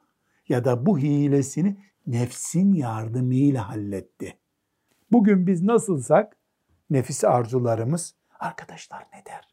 ya 0.50 0.66
da 0.66 0.86
bu 0.86 1.00
hilesini 1.00 1.78
nefsin 2.08 2.74
yardımıyla 2.74 3.70
halletti. 3.70 4.38
Bugün 5.12 5.48
biz 5.48 5.64
nasılsak 5.64 6.38
nefis 6.90 7.24
arzularımız 7.24 8.17
arkadaşlar 8.40 9.08
ne 9.14 9.26
der? 9.26 9.48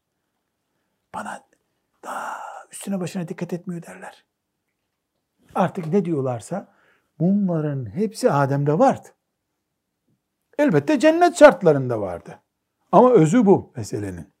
Bana 1.15 1.43
daha 2.03 2.37
üstüne 2.71 2.99
başına 2.99 3.27
dikkat 3.27 3.53
etmiyor 3.53 3.81
derler. 3.81 4.25
Artık 5.55 5.87
ne 5.87 6.05
diyorlarsa 6.05 6.73
bunların 7.19 7.85
hepsi 7.95 8.31
Adem'de 8.31 8.79
vardı. 8.79 9.07
Elbette 10.57 10.99
cennet 10.99 11.37
şartlarında 11.37 12.01
vardı. 12.01 12.39
Ama 12.91 13.11
özü 13.11 13.45
bu 13.45 13.73
meselenin. 13.75 14.33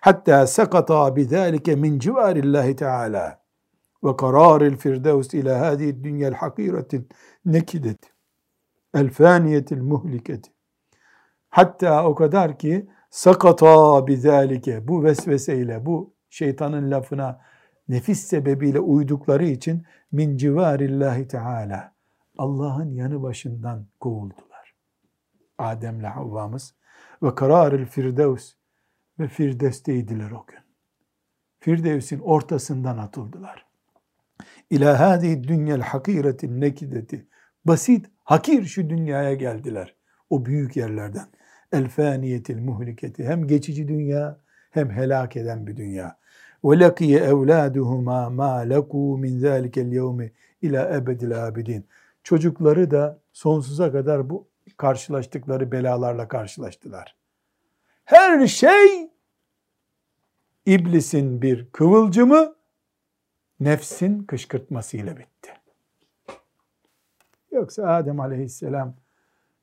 Hatta 0.00 0.46
sakata 0.46 1.16
bizalike 1.16 1.76
min 1.76 1.98
civarillahi 1.98 2.76
teala 2.76 3.44
ve 4.04 4.16
kararil 4.16 4.76
firdevs 4.76 5.34
ila 5.34 5.60
hadihi 5.60 6.04
dünyel 6.04 6.34
hakiretin 6.34 7.08
nekideti 7.44 8.14
el 8.94 9.10
faniyetil 9.10 9.82
muhliketi 9.82 10.52
hatta 11.48 12.04
o 12.04 12.14
kadar 12.14 12.58
ki 12.58 12.90
sakata 13.14 14.06
bizalike 14.06 14.88
bu 14.88 15.04
vesveseyle 15.04 15.86
bu 15.86 16.14
şeytanın 16.30 16.90
lafına 16.90 17.40
nefis 17.88 18.20
sebebiyle 18.20 18.80
uydukları 18.80 19.44
için 19.44 19.86
min 20.12 20.36
civarillahi 20.36 21.28
teala 21.28 21.94
Allah'ın 22.38 22.90
yanı 22.90 23.22
başından 23.22 23.86
kovuldular. 24.00 24.74
Adem'le 25.58 26.04
Havva'mız 26.04 26.74
ve 27.22 27.34
kararil 27.34 27.86
firdevs 27.86 28.52
ve 29.18 29.28
Firdevs'teydiler 29.28 30.30
o 30.30 30.46
gün. 30.46 30.60
Firdevs'in 31.60 32.20
ortasından 32.20 32.98
atıldılar. 32.98 33.66
İlâ 34.70 35.00
hâzihi 35.00 35.44
dünyel 35.44 35.80
hakiretin 35.80 36.60
nekideti. 36.60 37.28
Basit, 37.64 38.06
hakir 38.24 38.64
şu 38.64 38.90
dünyaya 38.90 39.34
geldiler. 39.34 39.96
O 40.30 40.46
büyük 40.46 40.76
yerlerden. 40.76 41.26
El 41.74 41.88
faniyetil 41.88 42.60
muhliketi. 42.60 43.24
Hem 43.24 43.46
geçici 43.46 43.88
dünya 43.88 44.38
hem 44.70 44.90
helak 44.90 45.36
eden 45.36 45.66
bir 45.66 45.76
dünya. 45.76 46.18
Ve 46.64 46.80
lekiye 46.80 47.20
evladuhuma 47.20 48.30
ma 48.30 48.56
leku 48.56 49.18
min 49.18 49.38
zâlikel 49.38 49.92
yevmi 49.92 50.32
ila 50.62 50.96
ebedil 50.96 51.46
abidin. 51.46 51.86
Çocukları 52.22 52.90
da 52.90 53.20
sonsuza 53.32 53.92
kadar 53.92 54.30
bu 54.30 54.48
karşılaştıkları 54.76 55.72
belalarla 55.72 56.28
karşılaştılar. 56.28 57.16
Her 58.04 58.46
şey 58.46 59.10
iblisin 60.66 61.42
bir 61.42 61.70
kıvılcımı 61.72 62.54
nefsin 63.60 64.22
kışkırtmasıyla 64.24 65.16
bitti. 65.16 65.50
Yoksa 67.52 67.88
Adem 67.88 68.20
aleyhisselam 68.20 68.94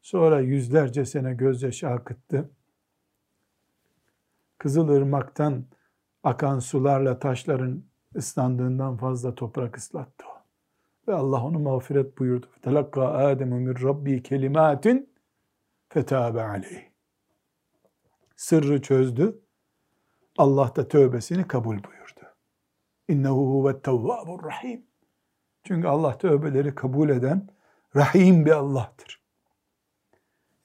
sonra 0.01 0.39
yüzlerce 0.39 1.05
sene 1.05 1.33
gözyaşı 1.33 1.89
akıttı. 1.89 2.49
Kızılırmak'tan 4.57 5.65
akan 6.23 6.59
sularla 6.59 7.19
taşların 7.19 7.83
ıslandığından 8.15 8.97
fazla 8.97 9.35
toprak 9.35 9.77
ıslattı 9.77 10.25
o. 10.27 10.41
Ve 11.07 11.13
Allah 11.13 11.43
onu 11.43 11.59
mağfiret 11.59 12.17
buyurdu. 12.17 12.47
Telakka 12.61 13.07
Adem'u 13.07 13.55
min 13.55 13.75
Rabbi 13.83 14.23
kelimatin 14.23 15.09
fetabe 15.89 16.41
aleyh. 16.41 16.91
Sırrı 18.35 18.81
çözdü. 18.81 19.41
Allah 20.37 20.75
da 20.75 20.87
tövbesini 20.87 21.47
kabul 21.47 21.83
buyurdu. 21.83 22.35
İnnehu 23.07 23.53
huve 23.53 23.81
tevvabur 23.81 24.43
rahim. 24.43 24.85
Çünkü 25.63 25.87
Allah 25.87 26.17
tövbeleri 26.17 26.75
kabul 26.75 27.09
eden 27.09 27.47
rahim 27.95 28.45
bir 28.45 28.51
Allah'tır. 28.51 29.20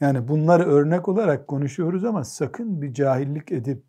Yani 0.01 0.29
bunları 0.29 0.63
örnek 0.65 1.09
olarak 1.09 1.49
konuşuyoruz 1.49 2.05
ama 2.05 2.25
sakın 2.25 2.83
bir 2.83 2.93
cahillik 2.95 3.53
edip 3.53 3.85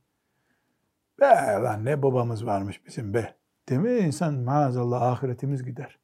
be 1.20 1.26
lan 1.64 1.86
ne 1.86 2.04
babamız 2.04 2.46
varmış 2.46 2.86
bizim 2.86 3.14
be 3.14 3.36
demeye 3.70 4.00
insan 4.00 4.34
maazallah 4.34 5.02
ahiretimiz 5.02 5.64
gider. 5.64 6.00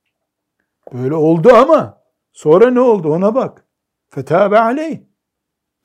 Böyle 0.93 1.15
oldu 1.15 1.49
ama 1.53 2.01
sonra 2.31 2.71
ne 2.71 2.79
oldu 2.79 3.13
ona 3.13 3.35
bak. 3.35 3.65
Fetabe 4.09 4.59
aleyh. 4.59 4.99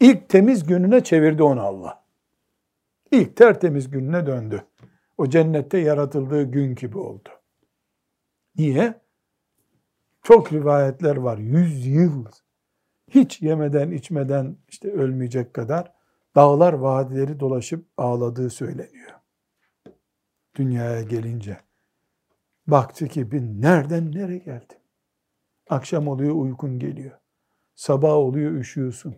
İlk 0.00 0.28
temiz 0.28 0.66
gününe 0.66 1.04
çevirdi 1.04 1.42
onu 1.42 1.62
Allah. 1.62 2.04
İlk 3.10 3.36
tertemiz 3.36 3.90
gününe 3.90 4.26
döndü. 4.26 4.64
O 5.18 5.28
cennette 5.28 5.78
yaratıldığı 5.78 6.42
gün 6.42 6.74
gibi 6.74 6.98
oldu. 6.98 7.28
Niye? 8.56 9.00
Çok 10.22 10.52
rivayetler 10.52 11.16
var. 11.16 11.38
Yüz 11.38 11.86
yıl 11.86 12.26
hiç 13.08 13.42
yemeden 13.42 13.90
içmeden 13.90 14.56
işte 14.68 14.92
ölmeyecek 14.92 15.54
kadar 15.54 15.92
dağlar 16.36 16.72
vadileri 16.72 17.40
dolaşıp 17.40 17.86
ağladığı 17.96 18.50
söyleniyor. 18.50 19.10
Dünyaya 20.56 21.02
gelince. 21.02 21.56
Baktı 22.66 23.08
ki 23.08 23.32
ben 23.32 23.60
nereden 23.62 24.12
nereye 24.12 24.38
geldim? 24.38 24.78
Akşam 25.70 26.08
oluyor 26.08 26.34
uykun 26.34 26.78
geliyor. 26.78 27.18
Sabah 27.74 28.12
oluyor 28.12 28.52
üşüyorsun. 28.52 29.14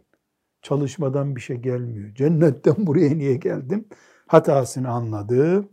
Çalışmadan 0.63 1.37
bir 1.37 1.41
şey 1.41 1.57
gelmiyor. 1.57 2.15
Cennetten 2.15 2.75
buraya 2.87 3.11
niye 3.11 3.37
geldim? 3.37 3.89
Hatasını 4.27 4.89
anladı. 4.89 5.69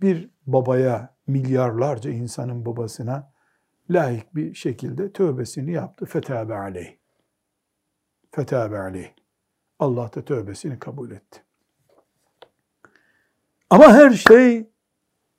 Bir 0.00 0.30
babaya, 0.46 1.16
milyarlarca 1.26 2.10
insanın 2.10 2.66
babasına 2.66 3.33
layık 3.90 4.34
bir 4.34 4.54
şekilde 4.54 5.12
tövbesini 5.12 5.72
yaptı. 5.72 6.06
Fetabe 6.06 6.54
aleyh. 6.54 6.96
Fetabe 8.30 8.78
aleyh. 8.78 9.10
Allah 9.78 10.10
da 10.14 10.24
tövbesini 10.24 10.78
kabul 10.78 11.10
etti. 11.10 11.44
Ama 13.70 13.92
her 13.92 14.10
şey 14.10 14.70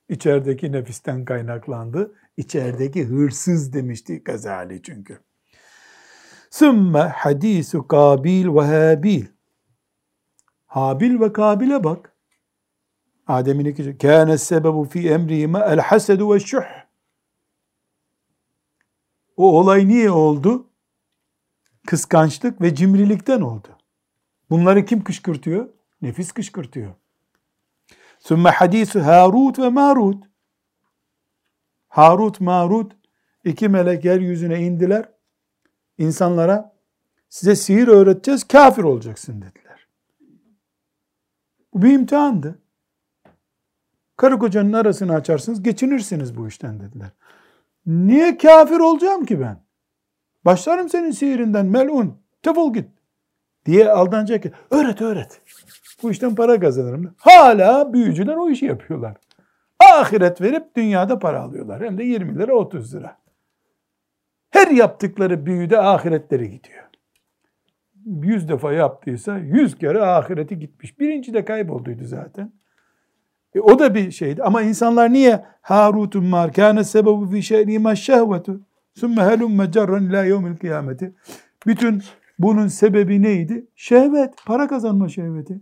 içerideki 0.08 0.72
nefisten 0.72 1.24
kaynaklandı. 1.24 2.14
İçerideki 2.36 3.04
hırsız 3.04 3.72
demişti 3.72 4.24
Gazali 4.24 4.82
çünkü. 4.82 5.20
Sümme 6.50 7.00
hadisu 7.00 7.88
Kabil 7.88 8.46
ve 8.48 8.60
Habil. 8.60 9.26
Habil 10.66 11.20
ve 11.20 11.32
Kabil'e 11.32 11.84
bak. 11.84 12.12
Adem'in 13.26 13.64
iki 13.64 13.98
kâne 13.98 14.38
sebebu 14.38 14.84
fi 14.84 15.08
emrihime 15.10 15.58
el 15.58 15.78
hasedu 15.78 16.34
ve 16.34 16.40
şuh. 16.40 16.85
O 19.36 19.58
olay 19.58 19.88
niye 19.88 20.10
oldu? 20.10 20.66
Kıskançlık 21.86 22.60
ve 22.60 22.74
cimrilikten 22.74 23.40
oldu. 23.40 23.68
Bunları 24.50 24.84
kim 24.84 25.04
kışkırtıyor? 25.04 25.68
Nefis 26.02 26.32
kışkırtıyor. 26.32 26.94
Sümme 28.18 28.50
hadisu 28.50 29.00
Harut 29.00 29.58
ve 29.58 29.68
Marut. 29.68 30.24
Harut, 31.88 32.40
Marut 32.40 32.92
iki 33.44 33.68
melek 33.68 34.04
yeryüzüne 34.04 34.60
indiler 34.60 35.08
insanlara 35.98 36.76
size 37.28 37.56
sihir 37.56 37.88
öğreteceğiz, 37.88 38.44
kafir 38.44 38.82
olacaksın 38.82 39.42
dediler. 39.42 39.88
Bu 41.74 41.82
bir 41.82 41.92
imtihandı. 41.92 42.58
Karı 44.16 44.38
kocanın 44.38 44.72
arasını 44.72 45.14
açarsınız, 45.14 45.62
geçinirsiniz 45.62 46.36
bu 46.36 46.48
işten 46.48 46.80
dediler. 46.80 47.10
Niye 47.86 48.36
kafir 48.36 48.80
olacağım 48.80 49.24
ki 49.24 49.40
ben? 49.40 49.66
Başlarım 50.44 50.88
senin 50.88 51.10
sihirinden 51.10 51.66
melun, 51.66 52.22
defol 52.44 52.74
git 52.74 52.88
diye 53.66 53.90
aldanacak 53.90 54.44
öğret 54.70 55.02
öğret. 55.02 55.40
Bu 56.02 56.10
işten 56.10 56.34
para 56.34 56.60
kazanırım. 56.60 57.14
Hala 57.18 57.92
büyücüler 57.92 58.36
o 58.36 58.50
işi 58.50 58.66
yapıyorlar. 58.66 59.16
Ahiret 59.92 60.40
verip 60.40 60.76
dünyada 60.76 61.18
para 61.18 61.42
alıyorlar. 61.42 61.84
Hem 61.84 61.98
de 61.98 62.04
20 62.04 62.38
lira 62.38 62.54
30 62.54 62.94
lira. 62.94 63.18
Her 64.50 64.70
yaptıkları 64.70 65.46
büyüde 65.46 65.78
ahiretleri 65.78 66.50
gidiyor. 66.50 66.84
Yüz 68.04 68.48
defa 68.48 68.72
yaptıysa 68.72 69.38
yüz 69.38 69.78
kere 69.78 70.02
ahireti 70.02 70.58
gitmiş. 70.58 71.00
Birinci 71.00 71.34
de 71.34 71.44
kaybolduydu 71.44 72.04
zaten. 72.04 72.52
E, 73.56 73.60
o 73.60 73.78
da 73.78 73.94
bir 73.94 74.10
şeydi. 74.10 74.42
Ama 74.42 74.62
insanlar 74.62 75.12
niye 75.12 75.44
Harutun 75.62 76.24
mar 76.24 76.52
kâne 76.52 76.84
sebebu 76.84 77.30
fi 77.30 77.42
şeynîme 77.42 77.96
şehvetu 77.96 78.60
sümme 78.94 79.22
helumme 79.22 79.72
cerran 79.72 80.04
ilâ 80.04 80.24
yevmil 80.24 80.56
kıyameti. 80.56 81.14
Bütün 81.66 82.02
bunun 82.38 82.66
sebebi 82.66 83.22
neydi? 83.22 83.66
Şehvet, 83.74 84.34
para 84.46 84.68
kazanma 84.68 85.08
şehveti. 85.08 85.60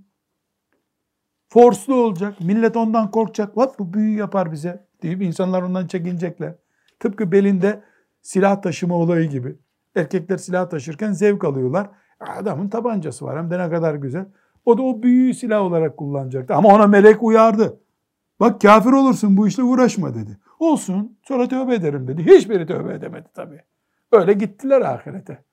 Forslu 1.49 1.95
olacak, 1.95 2.41
millet 2.41 2.77
ondan 2.77 3.11
korkacak. 3.11 3.57
Bak 3.57 3.79
bu 3.79 3.95
büyü 3.95 4.19
yapar 4.19 4.53
bize 4.53 4.87
deyip 5.03 5.23
insanlar 5.23 5.63
ondan 5.63 5.87
çekinecekler. 5.87 6.55
Tıpkı 7.01 7.33
belinde 7.33 7.83
silah 8.23 8.63
taşıma 8.63 8.95
olayı 8.95 9.29
gibi. 9.29 9.57
Erkekler 9.97 10.37
silah 10.37 10.71
taşırken 10.71 11.13
zevk 11.13 11.45
alıyorlar. 11.45 11.91
Adamın 12.21 12.69
tabancası 12.69 13.25
var 13.25 13.39
hem 13.39 13.51
de 13.51 13.59
ne 13.59 13.71
kadar 13.71 13.95
güzel. 13.95 14.27
O 14.65 14.79
da 14.79 14.83
o 14.83 15.03
büyüğü 15.03 15.35
silah 15.35 15.63
olarak 15.63 15.97
kullanacaktı. 15.97 16.55
Ama 16.55 16.69
ona 16.69 16.87
melek 16.87 17.23
uyardı. 17.23 17.81
Bak 18.44 18.62
kafir 18.62 18.92
olursun 18.92 19.38
bu 19.38 19.48
işle 19.48 19.64
uğraşma 19.64 20.16
dedi. 20.16 20.38
Olsun 20.60 21.18
sonra 21.24 21.48
tövbe 21.48 21.76
ederim 21.76 22.08
dedi. 22.08 22.26
Hiçbiri 22.26 22.68
tövbe 22.68 22.94
edemedi 22.94 23.28
tabii. 23.34 23.62
Öyle 24.12 24.34
gittiler 24.34 24.82
ahirete. 24.82 25.44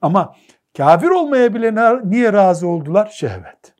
Ama 0.00 0.36
kafir 0.76 1.08
olmaya 1.08 1.54
bile 1.54 1.74
niye 2.10 2.32
razı 2.32 2.68
oldular? 2.68 3.06
Şehvet. 3.06 3.74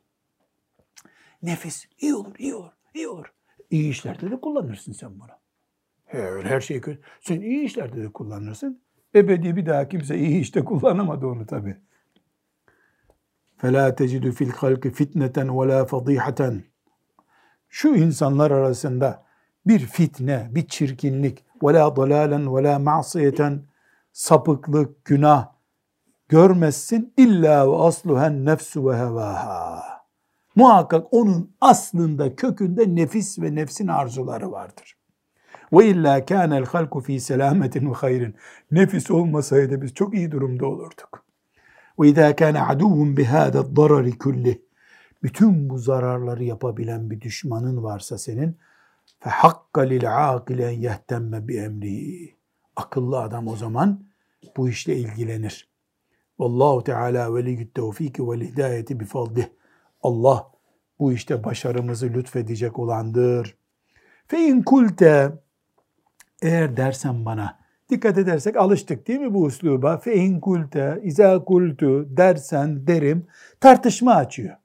Nefis 1.42 1.87
iyi 2.00 2.14
olur, 2.14 2.35
iyi 2.38 2.55
olur, 2.55 2.72
iyi 2.94 3.09
olur. 3.09 3.33
İyi 3.70 3.90
işlerde 3.90 4.31
de 4.31 4.40
kullanırsın 4.40 4.92
sen 4.92 5.11
bunu. 5.20 5.31
Her, 6.05 6.44
her 6.44 6.61
şey 6.61 6.81
kötü. 6.81 7.00
Sen 7.20 7.40
iyi 7.40 7.64
işlerde 7.64 8.02
de 8.02 8.12
kullanırsın. 8.12 8.83
Ebedi 9.14 9.57
bir 9.57 9.66
daha 9.66 9.88
kimse 9.88 10.18
iyi 10.18 10.40
işte 10.40 10.64
kullanamadı 10.64 11.26
onu 11.26 11.46
tabii. 11.46 11.76
فَلَا 13.62 13.94
تَجِدُ 14.00 14.24
فِي 14.37 14.44
الْخَلْقِ 14.50 14.83
فِتْنَةً 14.98 15.37
وَلَا 15.59 15.87
فَضِيحَةً 15.87 16.61
şu 17.71 17.95
insanlar 17.95 18.51
arasında 18.51 19.23
bir 19.67 19.79
fitne, 19.79 20.47
bir 20.51 20.67
çirkinlik, 20.67 21.45
ve 21.63 21.73
la 21.73 21.95
dalalen 21.95 22.55
ve 22.55 23.60
sapıklık, 24.13 25.05
günah 25.05 25.47
görmezsin 26.29 27.13
illa 27.17 27.71
ve 27.71 27.75
asluhen 27.75 28.45
nefsu 28.45 28.89
ve 28.89 28.97
hevaha. 28.97 29.84
Muhakkak 30.55 31.13
onun 31.13 31.55
aslında 31.62 32.36
kökünde 32.36 32.95
nefis 32.95 33.39
ve 33.39 33.55
nefsin 33.55 33.88
arzuları 33.88 34.51
vardır. 34.51 34.97
Ve 35.73 35.86
illa 35.86 36.25
kânel 36.25 36.65
halku 36.65 37.01
fi 37.01 37.19
selametin 37.19 37.89
ve 37.89 37.93
hayrin. 37.93 38.36
Nefis 38.71 39.12
olmasaydı 39.12 39.81
biz 39.81 39.93
çok 39.93 40.13
iyi 40.13 40.31
durumda 40.31 40.65
olurduk. 40.65 41.25
Ve 41.99 42.07
izâ 42.07 42.36
kâne 42.36 42.62
aduvun 42.62 43.17
bihâdet 43.17 43.75
darari 43.75 44.17
kulli. 44.17 44.62
Bütün 45.23 45.69
bu 45.69 45.77
zararları 45.77 46.43
yapabilen 46.43 47.10
bir 47.10 47.21
düşmanın 47.21 47.84
varsa 47.84 48.17
senin 48.17 48.57
âkile 50.07 50.71
yehtemme 50.71 51.47
bi 51.47 51.57
emrihi. 51.57 52.36
Akıllı 52.75 53.19
adam 53.19 53.47
o 53.47 53.55
zaman 53.55 54.05
bu 54.57 54.69
işle 54.69 54.95
ilgilenir. 54.95 55.71
Vallahu 56.39 56.84
Teala 56.84 57.36
veliyyut 57.36 57.75
tevfiki 57.75 58.29
vel 58.29 58.41
hidayeti 58.41 58.99
bi 58.99 59.05
fadlih. 59.05 59.45
Allah 60.03 60.51
bu 60.99 61.13
işte 61.13 61.43
başarımızı 61.43 62.13
lütfedecek 62.13 62.79
olandır. 62.79 63.55
Fe 64.27 64.47
in 64.47 64.62
kulte 64.62 65.31
eğer 66.41 66.77
dersen 66.77 67.25
bana 67.25 67.60
dikkat 67.89 68.17
edersek 68.17 68.57
alıştık 68.57 69.07
değil 69.07 69.19
mi 69.19 69.34
bu 69.34 69.43
usluba? 69.43 69.97
Fe 69.97 70.15
in 70.15 70.39
kulte 70.39 70.99
iza 71.03 71.43
kultu 71.43 72.17
dersen 72.17 72.88
derim 72.88 73.27
tartışma 73.60 74.15
açıyor. 74.15 74.61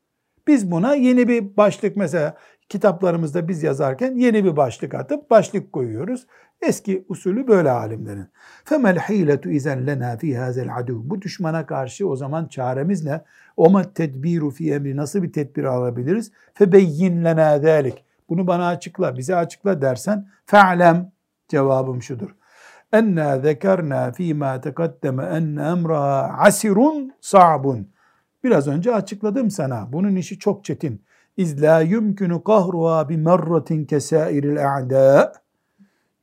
Biz 0.47 0.71
buna 0.71 0.95
yeni 0.95 1.27
bir 1.27 1.57
başlık 1.57 1.97
mesela 1.97 2.35
kitaplarımızda 2.69 3.47
biz 3.47 3.63
yazarken 3.63 4.15
yeni 4.15 4.43
bir 4.45 4.57
başlık 4.57 4.93
atıp 4.93 5.29
başlık 5.29 5.73
koyuyoruz. 5.73 6.27
Eski 6.61 7.05
usulü 7.09 7.47
böyle 7.47 7.71
alimlerin. 7.71 8.27
فَمَا 8.65 8.97
الْحِيلَةُ 8.97 9.41
اِذَنْ 9.41 9.89
لَنَا 9.89 10.17
ف۪ي 10.17 10.37
هَذَا 10.37 10.65
الْعَدُوِ 10.65 11.09
Bu 11.09 11.21
düşmana 11.21 11.65
karşı 11.65 12.09
o 12.09 12.15
zaman 12.15 12.47
çaremiz 12.47 13.05
ne? 13.05 13.21
اَوْمَا 13.57 13.93
tedbiru 13.93 14.49
fi 14.49 14.73
emri 14.73 14.97
Nasıl 14.97 15.23
bir 15.23 15.33
tedbir 15.33 15.63
alabiliriz? 15.63 16.31
فَبَيِّنْ 16.59 17.23
لَنَا 17.23 17.65
ذَٰلِكِ 17.65 17.93
Bunu 18.29 18.47
bana 18.47 18.67
açıkla, 18.67 19.17
bize 19.17 19.35
açıkla 19.35 19.81
dersen 19.81 20.27
فَعْلَمْ 20.47 21.05
Cevabım 21.47 22.01
şudur. 22.01 22.35
اَنَّا 22.93 23.29
ذَكَرْنَا 23.47 24.11
ف۪ي 24.11 24.33
مَا 24.33 24.61
تَقَدَّمَ 24.67 25.17
اَنَّ 25.37 25.55
اَمْرَهَا 25.73 26.19
عَسِرٌ 26.43 27.09
صَعْبٌ 27.21 27.83
Biraz 28.46 28.68
önce 28.68 28.94
açıkladım 28.94 29.50
sana. 29.50 29.92
Bunun 29.92 30.16
işi 30.16 30.38
çok 30.38 30.64
çetin. 30.64 31.04
İz 31.36 31.62
la 31.62 31.80
yumkinu 31.80 32.44
kahruha 32.44 33.08
bi 33.08 33.16
merratin 33.16 33.84
kesairil 33.84 34.76
a'da. 34.76 35.32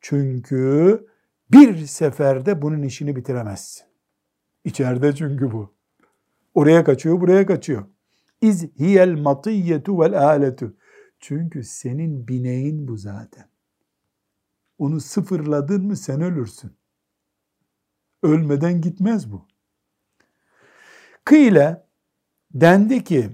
Çünkü 0.02 1.08
bir 1.52 1.86
seferde 1.86 2.62
bunun 2.62 2.82
işini 2.82 3.16
bitiremezsin. 3.16 3.86
İçeride 4.64 5.16
çünkü 5.16 5.52
bu. 5.52 5.74
Oraya 6.54 6.84
kaçıyor, 6.84 7.22
buraya 7.22 7.46
kaçıyor. 7.46 7.86
İz 8.42 8.64
hiyel 8.80 9.12
matiyyetu 9.12 10.00
vel 10.00 10.24
aletu. 10.24 10.78
Çünkü 11.20 11.64
senin 11.64 12.28
bineğin 12.28 12.88
bu 12.88 12.98
zaten. 12.98 13.46
Onu 14.78 15.00
sıfırladın 15.00 15.86
mı 15.86 15.96
sen 15.96 16.22
ölürsün. 16.22 16.72
Ölmeden 18.24 18.82
gitmez 18.82 19.32
bu. 19.32 19.48
Kıyle 21.26 21.83
dendi 22.54 23.04
ki 23.04 23.30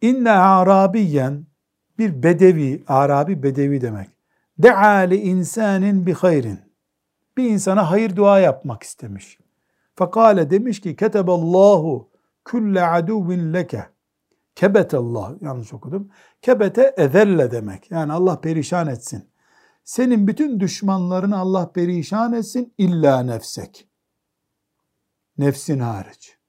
inne 0.00 0.30
arabiyen 0.30 1.46
bir 1.98 2.22
bedevi, 2.22 2.84
Arabi 2.86 3.42
bedevi 3.42 3.80
demek. 3.80 4.08
De'a 4.58 4.96
li 4.96 5.16
insanin 5.16 6.06
bi 6.06 6.12
hayrin. 6.12 6.60
Bir 7.36 7.50
insana 7.50 7.90
hayır 7.90 8.16
dua 8.16 8.40
yapmak 8.40 8.82
istemiş. 8.82 9.38
Fakale 9.94 10.50
demiş 10.50 10.80
ki 10.80 10.96
keteballahu 10.96 12.10
kulle 12.44 12.86
aduvin 12.86 13.54
leke. 13.54 13.86
Allah 14.92 15.34
yanlış 15.40 15.72
okudum. 15.72 16.10
Kebete 16.42 16.94
ezelle 16.96 17.50
demek. 17.50 17.90
Yani 17.90 18.12
Allah 18.12 18.40
perişan 18.40 18.86
etsin. 18.86 19.30
Senin 19.84 20.26
bütün 20.26 20.60
düşmanlarını 20.60 21.38
Allah 21.38 21.72
perişan 21.72 22.32
etsin 22.32 22.74
illa 22.78 23.22
nefsek. 23.22 23.88
Nefsin 25.38 25.78
hariç. 25.78 26.39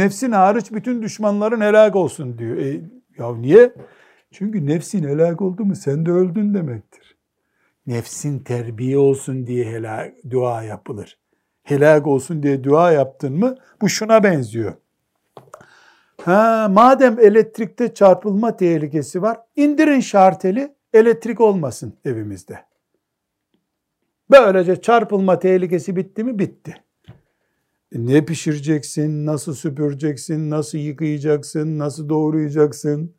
Nefsin 0.00 0.32
hariç 0.32 0.72
bütün 0.72 1.02
düşmanların 1.02 1.60
helak 1.60 1.96
olsun 1.96 2.38
diyor. 2.38 2.56
E, 2.56 2.80
ya 3.18 3.34
niye? 3.34 3.72
Çünkü 4.30 4.66
nefsin 4.66 5.08
helak 5.08 5.42
oldu 5.42 5.64
mu 5.64 5.76
sen 5.76 6.06
de 6.06 6.10
öldün 6.10 6.54
demektir. 6.54 7.16
Nefsin 7.86 8.38
terbiye 8.38 8.98
olsun 8.98 9.46
diye 9.46 9.64
helak, 9.64 10.14
dua 10.30 10.62
yapılır. 10.62 11.18
Helak 11.62 12.06
olsun 12.06 12.42
diye 12.42 12.64
dua 12.64 12.92
yaptın 12.92 13.38
mı 13.38 13.54
bu 13.80 13.88
şuna 13.88 14.24
benziyor. 14.24 14.74
Ha, 16.22 16.68
madem 16.70 17.18
elektrikte 17.18 17.94
çarpılma 17.94 18.56
tehlikesi 18.56 19.22
var, 19.22 19.38
indirin 19.56 20.00
şarteli, 20.00 20.74
elektrik 20.94 21.40
olmasın 21.40 21.94
evimizde. 22.04 22.64
Böylece 24.30 24.80
çarpılma 24.80 25.38
tehlikesi 25.38 25.96
bitti 25.96 26.24
mi? 26.24 26.38
Bitti. 26.38 26.84
Ne 27.92 28.24
pişireceksin, 28.24 29.26
nasıl 29.26 29.54
süpüreceksin, 29.54 30.50
nasıl 30.50 30.78
yıkayacaksın, 30.78 31.78
nasıl 31.78 32.08
doğrayacaksın, 32.08 33.16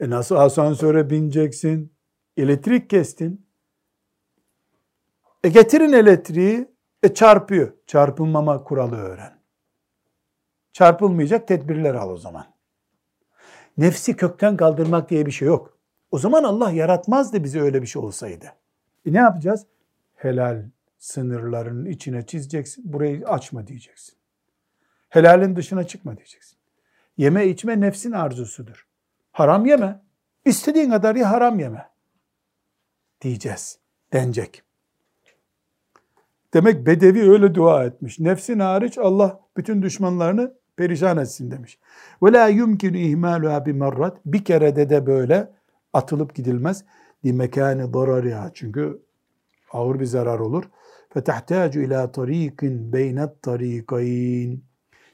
e 0.00 0.10
nasıl 0.10 0.36
asansöre 0.36 1.10
bineceksin, 1.10 1.92
elektrik 2.36 2.90
kestin. 2.90 3.46
E 5.44 5.48
getirin 5.48 5.92
elektriği, 5.92 6.68
e 7.02 7.14
çarpıyor. 7.14 7.72
Çarpılmama 7.86 8.64
kuralı 8.64 8.96
öğren. 8.96 9.40
Çarpılmayacak 10.72 11.48
tedbirler 11.48 11.94
al 11.94 12.10
o 12.10 12.16
zaman. 12.16 12.46
Nefsi 13.78 14.16
kökten 14.16 14.56
kaldırmak 14.56 15.10
diye 15.10 15.26
bir 15.26 15.30
şey 15.30 15.48
yok. 15.48 15.78
O 16.10 16.18
zaman 16.18 16.44
Allah 16.44 16.70
yaratmazdı 16.70 17.44
bize 17.44 17.60
öyle 17.60 17.82
bir 17.82 17.86
şey 17.86 18.02
olsaydı. 18.02 18.46
E 19.06 19.12
ne 19.12 19.18
yapacağız? 19.18 19.66
Helal 20.14 20.64
sınırlarının 21.00 21.86
içine 21.86 22.26
çizeceksin. 22.26 22.92
Burayı 22.92 23.28
açma 23.28 23.66
diyeceksin. 23.66 24.14
Helalin 25.08 25.56
dışına 25.56 25.84
çıkma 25.84 26.16
diyeceksin. 26.16 26.58
Yeme 27.16 27.46
içme 27.46 27.80
nefsin 27.80 28.12
arzusudur. 28.12 28.86
Haram 29.32 29.66
yeme. 29.66 30.02
İstediğin 30.44 30.90
kadar 30.90 31.16
ya 31.16 31.30
haram 31.30 31.58
yeme. 31.60 31.88
Diyeceğiz. 33.20 33.78
Denecek. 34.12 34.62
Demek 36.54 36.86
Bedevi 36.86 37.30
öyle 37.30 37.54
dua 37.54 37.84
etmiş. 37.84 38.18
Nefsin 38.18 38.58
hariç 38.58 38.98
Allah 38.98 39.40
bütün 39.56 39.82
düşmanlarını 39.82 40.54
perişan 40.76 41.18
etsin 41.18 41.50
demiş. 41.50 41.78
Ve 42.22 42.32
la 42.32 42.48
yumkinu 42.48 42.96
ihmaluha 42.96 43.66
bi. 43.66 43.80
Bir 44.24 44.44
kerede 44.44 44.90
de 44.90 45.06
böyle 45.06 45.52
atılıp 45.92 46.34
gidilmez. 46.34 46.84
Li 47.24 47.32
mekani 47.32 47.94
darariha. 47.94 48.50
Çünkü 48.54 49.02
ağır 49.72 50.00
bir 50.00 50.04
zarar 50.04 50.38
olur. 50.38 50.64
Tehtacu 51.10 51.80
ila 51.80 52.12
tariqin 52.12 52.92
beynet 52.92 53.42
tarikayn. 53.42 54.64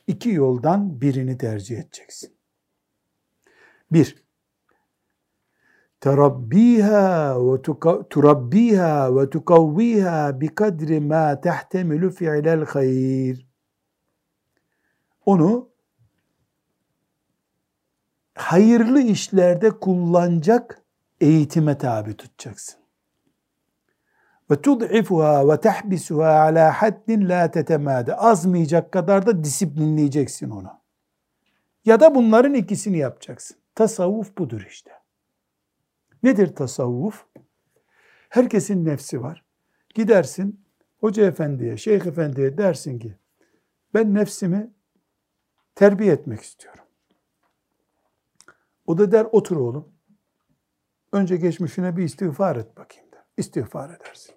İki 0.06 0.30
yoldan 0.30 1.00
birini 1.00 1.38
tercih 1.38 1.78
edeceksin. 1.78 2.36
Bir, 3.92 4.24
terabbiha 6.00 7.36
ve 7.40 7.62
turabbiha 8.10 9.16
ve 9.16 9.30
tukavviha 9.30 10.40
bi 10.40 10.54
kadri 10.54 11.00
ma 11.00 11.40
tehtemilu 11.40 12.10
fi'lel 12.10 12.64
hayr. 12.64 13.46
Onu 15.26 15.70
hayırlı 18.34 19.00
işlerde 19.00 19.70
kullanacak 19.70 20.82
eğitime 21.20 21.78
tabi 21.78 22.16
tutacaksın. 22.16 22.85
Ve 24.50 24.62
tud'ifuha 24.62 25.48
ve 25.48 25.60
tehbisuha 25.60 26.40
ala 26.40 26.82
haddin 26.82 27.28
la 27.28 27.50
tetemade. 27.50 28.14
Azmayacak 28.14 28.92
kadar 28.92 29.26
da 29.26 29.44
disiplinleyeceksin 29.44 30.50
onu. 30.50 30.80
Ya 31.84 32.00
da 32.00 32.14
bunların 32.14 32.54
ikisini 32.54 32.98
yapacaksın. 32.98 33.56
Tasavvuf 33.74 34.38
budur 34.38 34.66
işte. 34.68 34.90
Nedir 36.22 36.54
tasavvuf? 36.54 37.26
Herkesin 38.28 38.84
nefsi 38.84 39.22
var. 39.22 39.44
Gidersin 39.94 40.66
hoca 41.00 41.26
efendiye, 41.26 41.76
şeyh 41.76 42.06
efendiye 42.06 42.58
dersin 42.58 42.98
ki 42.98 43.18
ben 43.94 44.14
nefsimi 44.14 44.70
terbiye 45.74 46.12
etmek 46.12 46.40
istiyorum. 46.40 46.84
O 48.86 48.98
da 48.98 49.12
der 49.12 49.26
otur 49.32 49.56
oğlum. 49.56 49.92
Önce 51.12 51.36
geçmişine 51.36 51.96
bir 51.96 52.04
istiğfar 52.04 52.56
et 52.56 52.76
bakayım 52.76 53.12
der. 53.12 53.22
İstiğfar 53.36 53.90
edersin. 53.90 54.35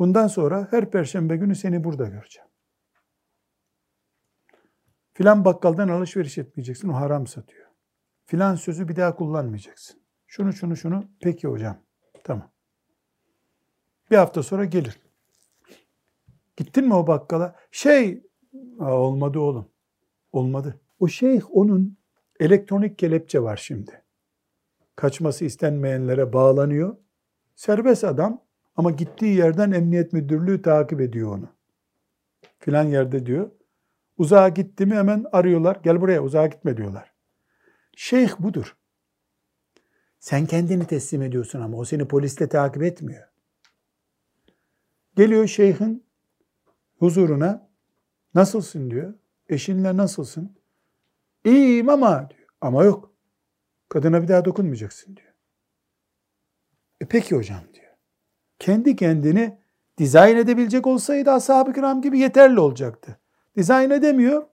Bundan 0.00 0.26
sonra 0.26 0.68
her 0.70 0.90
perşembe 0.90 1.36
günü 1.36 1.54
seni 1.54 1.84
burada 1.84 2.08
göreceğim. 2.08 2.48
Filan 5.12 5.44
bakkaldan 5.44 5.88
alışveriş 5.88 6.38
etmeyeceksin. 6.38 6.88
O 6.88 6.94
haram 6.94 7.26
satıyor. 7.26 7.66
Filan 8.26 8.54
sözü 8.54 8.88
bir 8.88 8.96
daha 8.96 9.16
kullanmayacaksın. 9.16 10.00
Şunu 10.26 10.52
şunu 10.52 10.76
şunu. 10.76 11.04
Peki 11.20 11.48
hocam. 11.48 11.78
Tamam. 12.24 12.50
Bir 14.10 14.16
hafta 14.16 14.42
sonra 14.42 14.64
gelir. 14.64 15.00
Gittin 16.56 16.86
mi 16.86 16.94
o 16.94 17.06
bakkala? 17.06 17.56
Şey, 17.70 18.26
olmadı 18.78 19.38
oğlum. 19.38 19.68
Olmadı. 20.32 20.80
O 21.00 21.08
şeyh 21.08 21.42
onun 21.50 21.96
elektronik 22.40 22.98
kelepçe 22.98 23.42
var 23.42 23.56
şimdi. 23.56 24.02
Kaçması 24.96 25.44
istenmeyenlere 25.44 26.32
bağlanıyor. 26.32 26.96
Serbest 27.54 28.04
adam 28.04 28.49
ama 28.80 28.90
gittiği 28.90 29.36
yerden 29.36 29.72
emniyet 29.72 30.12
müdürlüğü 30.12 30.62
takip 30.62 31.00
ediyor 31.00 31.38
onu. 31.38 31.48
Filan 32.58 32.84
yerde 32.84 33.26
diyor. 33.26 33.50
Uzağa 34.18 34.48
gitti 34.48 34.86
mi 34.86 34.94
hemen 34.94 35.26
arıyorlar. 35.32 35.80
Gel 35.82 36.00
buraya 36.00 36.22
uzağa 36.22 36.46
gitme 36.46 36.76
diyorlar. 36.76 37.12
Şeyh 37.96 38.38
budur. 38.38 38.76
Sen 40.18 40.46
kendini 40.46 40.86
teslim 40.86 41.22
ediyorsun 41.22 41.60
ama 41.60 41.76
o 41.76 41.84
seni 41.84 42.08
polisle 42.08 42.48
takip 42.48 42.82
etmiyor. 42.82 43.28
Geliyor 45.16 45.46
şeyhin 45.46 46.06
huzuruna. 46.98 47.70
Nasılsın 48.34 48.90
diyor. 48.90 49.14
Eşinle 49.48 49.96
nasılsın? 49.96 50.56
İyiyim 51.44 51.88
ama 51.88 52.30
diyor. 52.30 52.48
Ama 52.60 52.84
yok. 52.84 53.14
Kadına 53.88 54.22
bir 54.22 54.28
daha 54.28 54.44
dokunmayacaksın 54.44 55.16
diyor. 55.16 55.34
E 57.00 57.04
peki 57.08 57.36
hocam 57.36 57.62
diyor. 57.74 57.89
Kendi 58.60 58.96
kendini 58.96 59.58
dizayn 59.98 60.36
edebilecek 60.36 60.86
olsaydı 60.86 61.30
ashab-ı 61.30 61.72
kiram 61.72 62.02
gibi 62.02 62.18
yeterli 62.18 62.60
olacaktı. 62.60 63.18
Dizayn 63.56 63.90
edemiyor. 63.90 64.46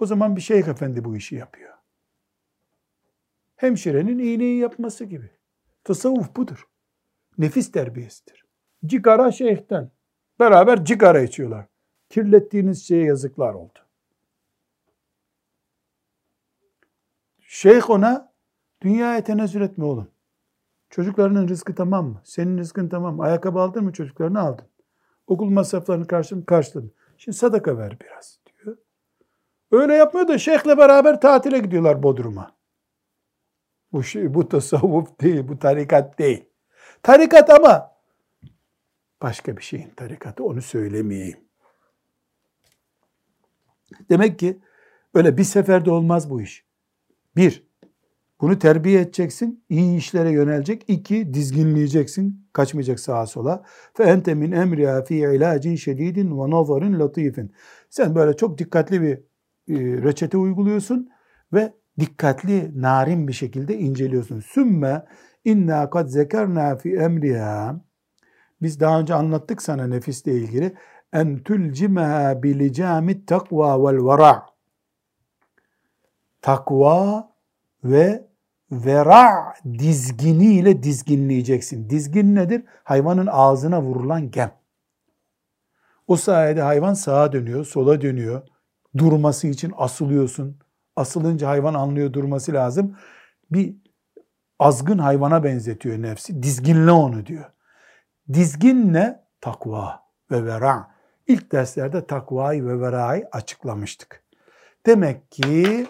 O 0.00 0.06
zaman 0.06 0.36
bir 0.36 0.40
şeyh 0.40 0.68
efendi 0.68 1.04
bu 1.04 1.16
işi 1.16 1.34
yapıyor. 1.34 1.74
Hemşirenin 3.56 4.18
iğneyi 4.18 4.58
yapması 4.58 5.04
gibi. 5.04 5.30
Tasavvuf 5.84 6.36
budur. 6.36 6.68
Nefis 7.38 7.72
terbiyesidir. 7.72 8.44
Cigara 8.86 9.32
şeyhten. 9.32 9.90
Beraber 10.40 10.84
cigara 10.84 11.20
içiyorlar. 11.20 11.66
Kirlettiğiniz 12.10 12.86
şeye 12.86 13.04
yazıklar 13.04 13.54
oldu. 13.54 13.78
Şeyh 17.40 17.90
ona 17.90 18.32
dünyaya 18.82 19.24
tenezzül 19.24 19.60
etme 19.60 19.84
oğlum. 19.84 20.10
Çocuklarının 20.90 21.48
rızkı 21.48 21.74
tamam 21.74 22.06
mı? 22.06 22.20
Senin 22.24 22.58
rızkın 22.58 22.88
tamam 22.88 23.16
mı? 23.16 23.22
Ayakkabı 23.22 23.60
aldın 23.60 23.84
mı 23.84 23.92
çocuklarını 23.92 24.40
aldın. 24.40 24.66
Okul 25.26 25.50
masraflarını 25.50 26.06
karşıladın, 26.06 26.44
karşıladın. 26.44 26.92
Şimdi 27.18 27.36
sadaka 27.36 27.78
ver 27.78 27.96
biraz 28.00 28.40
diyor. 28.46 28.76
Öyle 29.72 29.94
yapmıyor 29.94 30.28
da 30.28 30.38
şeyhle 30.38 30.78
beraber 30.78 31.20
tatile 31.20 31.58
gidiyorlar 31.58 32.02
Bodrum'a. 32.02 32.56
Bu 33.92 34.02
şey, 34.02 34.34
bu 34.34 34.48
tasavvuf 34.48 35.20
değil, 35.20 35.48
bu 35.48 35.58
tarikat 35.58 36.18
değil. 36.18 36.44
Tarikat 37.02 37.50
ama 37.50 37.90
başka 39.22 39.56
bir 39.56 39.62
şeyin 39.62 39.90
tarikatı 39.90 40.44
onu 40.44 40.62
söylemeyeyim. 40.62 41.40
Demek 44.10 44.38
ki 44.38 44.60
öyle 45.14 45.36
bir 45.36 45.44
seferde 45.44 45.90
olmaz 45.90 46.30
bu 46.30 46.42
iş. 46.42 46.64
Bir, 47.36 47.67
bunu 48.40 48.58
terbiye 48.58 49.00
edeceksin, 49.00 49.64
iyi 49.68 49.98
işlere 49.98 50.30
yönelecek. 50.30 50.84
İki, 50.88 51.34
dizginleyeceksin, 51.34 52.48
kaçmayacak 52.52 53.00
sağa 53.00 53.26
sola. 53.26 53.62
Fe 53.94 54.04
ente 54.04 54.34
min 54.34 54.52
emriha 54.52 55.04
fi 55.04 55.16
ilacin 55.16 55.76
şedidin 55.76 56.40
ve 56.40 56.50
nazarin 56.50 56.98
latifin. 57.00 57.52
Sen 57.90 58.14
böyle 58.14 58.36
çok 58.36 58.58
dikkatli 58.58 59.02
bir 59.02 59.16
e, 59.68 60.02
reçete 60.02 60.36
uyguluyorsun 60.36 61.08
ve 61.52 61.72
dikkatli, 62.00 62.82
narin 62.82 63.28
bir 63.28 63.32
şekilde 63.32 63.78
inceliyorsun. 63.78 64.40
Sümme 64.40 65.04
inna 65.44 65.90
kad 65.90 66.08
zekerna 66.08 66.76
fi 66.76 66.96
emriha. 66.96 67.80
Biz 68.62 68.80
daha 68.80 69.00
önce 69.00 69.14
anlattık 69.14 69.62
sana 69.62 69.86
nefisle 69.86 70.32
ilgili. 70.32 70.74
En 71.12 71.38
tulcimeha 71.38 72.42
bilicamit 72.42 73.28
takva 73.28 73.84
vel 73.84 74.04
vera. 74.06 74.46
Takva 76.42 77.28
ve 77.84 78.28
vera 78.70 79.54
dizginiyle 79.78 80.82
dizginleyeceksin. 80.82 81.90
Dizgin 81.90 82.34
nedir? 82.34 82.62
Hayvanın 82.84 83.28
ağzına 83.30 83.82
vurulan 83.82 84.30
gem. 84.30 84.52
O 86.06 86.16
sayede 86.16 86.62
hayvan 86.62 86.94
sağa 86.94 87.32
dönüyor, 87.32 87.64
sola 87.64 88.00
dönüyor. 88.00 88.42
Durması 88.96 89.46
için 89.46 89.72
asılıyorsun. 89.76 90.56
Asılınca 90.96 91.48
hayvan 91.48 91.74
anlıyor 91.74 92.12
durması 92.12 92.52
lazım. 92.52 92.96
Bir 93.50 93.76
azgın 94.58 94.98
hayvana 94.98 95.44
benzetiyor 95.44 96.02
nefsi. 96.02 96.42
Dizginle 96.42 96.90
onu 96.90 97.26
diyor. 97.26 97.44
Dizgin 98.32 98.92
ne? 98.92 99.24
Takva 99.40 100.02
ve 100.30 100.44
vera. 100.44 100.90
İlk 101.26 101.52
derslerde 101.52 102.06
takvayı 102.06 102.66
ve 102.66 102.80
verayı 102.80 103.28
açıklamıştık. 103.32 104.22
Demek 104.86 105.30
ki 105.30 105.86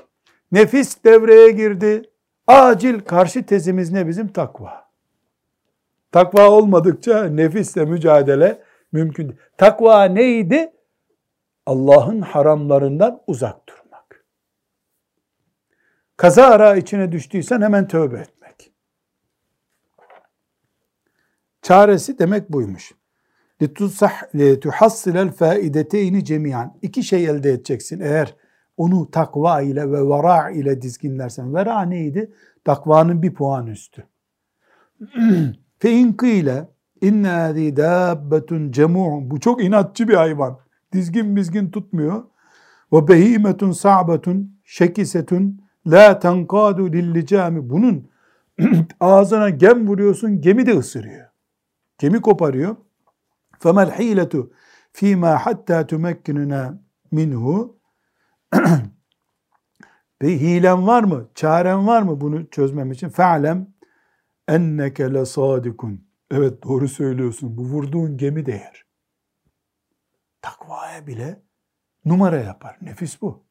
nefis 0.52 1.04
devreye 1.04 1.52
girdi. 1.52 2.10
Acil 2.48 3.00
karşı 3.00 3.46
tezimiz 3.46 3.92
ne 3.92 4.08
bizim? 4.08 4.28
Takva. 4.28 4.90
Takva 6.12 6.50
olmadıkça 6.50 7.24
nefisle 7.24 7.86
mücadele 7.86 8.64
mümkün 8.92 9.30
değil. 9.30 9.40
Takva 9.58 10.04
neydi? 10.04 10.74
Allah'ın 11.66 12.22
haramlarından 12.22 13.22
uzak 13.28 13.70
durmak. 13.70 14.26
Kaza 16.18 16.46
ara 16.46 16.76
içine 16.76 17.12
düştüysen 17.12 17.62
hemen 17.62 17.88
tövbe 17.88 18.18
etmek. 18.18 18.74
Çaresi 21.62 22.20
demek 22.20 22.52
buymuş. 22.52 22.92
لِتُحَصِّلَ 23.62 25.30
الْفَائِدَتَيْنِ 25.30 26.24
cemiyan. 26.24 26.78
İki 26.82 27.04
şey 27.04 27.26
elde 27.26 27.52
edeceksin 27.52 28.00
eğer 28.00 28.36
onu 28.78 29.12
takva 29.12 29.62
ile 29.62 29.92
ve 29.92 30.02
vara 30.02 30.50
ile 30.50 30.82
dizginlersen. 30.82 31.56
Vera 31.56 31.82
neydi? 31.82 32.34
Takvanın 32.66 33.22
bir 33.22 33.34
puan 33.34 33.68
üstü. 33.68 34.04
Fe 35.80 35.92
in 35.92 36.14
kıyle 36.14 36.70
inne 37.02 37.28
hâzî 37.28 37.76
dâbbetun 37.76 38.72
cemû'un. 38.72 39.32
Bu 39.32 39.40
çok 39.40 39.64
inatçı 39.64 40.08
bir 40.08 40.14
hayvan. 40.14 40.60
Dizgin 40.94 41.36
bizgin 41.36 41.72
tutmuyor. 41.72 42.24
Ve 42.94 43.08
behimetun 43.08 43.72
sa'betun 43.72 44.60
şekisetun 44.64 45.62
la 45.88 46.20
tenkâdu 46.20 46.92
lillicâmi. 46.92 47.70
Bunun 47.70 48.10
ağzına 49.00 49.50
gem 49.50 49.88
vuruyorsun, 49.88 50.42
gemi 50.42 50.66
de 50.66 50.78
ısırıyor. 50.78 51.28
Gemi 51.98 52.22
koparıyor. 52.22 52.76
فَمَا 53.60 53.84
الْحِيلَةُ 53.90 54.48
ف۪ي 54.94 55.16
مَا 55.24 55.38
حَتَّى 55.38 55.78
تُمَكِّنُنَا 55.88 56.78
minhu 57.12 57.76
bir 60.23 60.41
hilen 60.41 60.87
var 60.87 61.05
mı? 61.05 61.29
Çaren 61.35 61.87
var 61.87 62.03
mı 62.03 62.21
bunu 62.21 62.51
çözmem 62.51 62.93
için? 62.93 63.09
Fe'lem 63.09 63.75
enneke 64.49 65.15
le 65.15 65.27
sadikun. 65.27 66.09
Evet 66.31 66.63
doğru 66.63 66.89
söylüyorsun. 66.89 67.57
Bu 67.57 67.63
vurduğun 67.63 68.17
gemi 68.17 68.47
değer. 68.47 68.85
Takvaya 70.43 71.07
bile 71.07 71.43
numara 72.05 72.39
yapar. 72.39 72.79
Nefis 72.83 73.23
bu. 73.23 73.45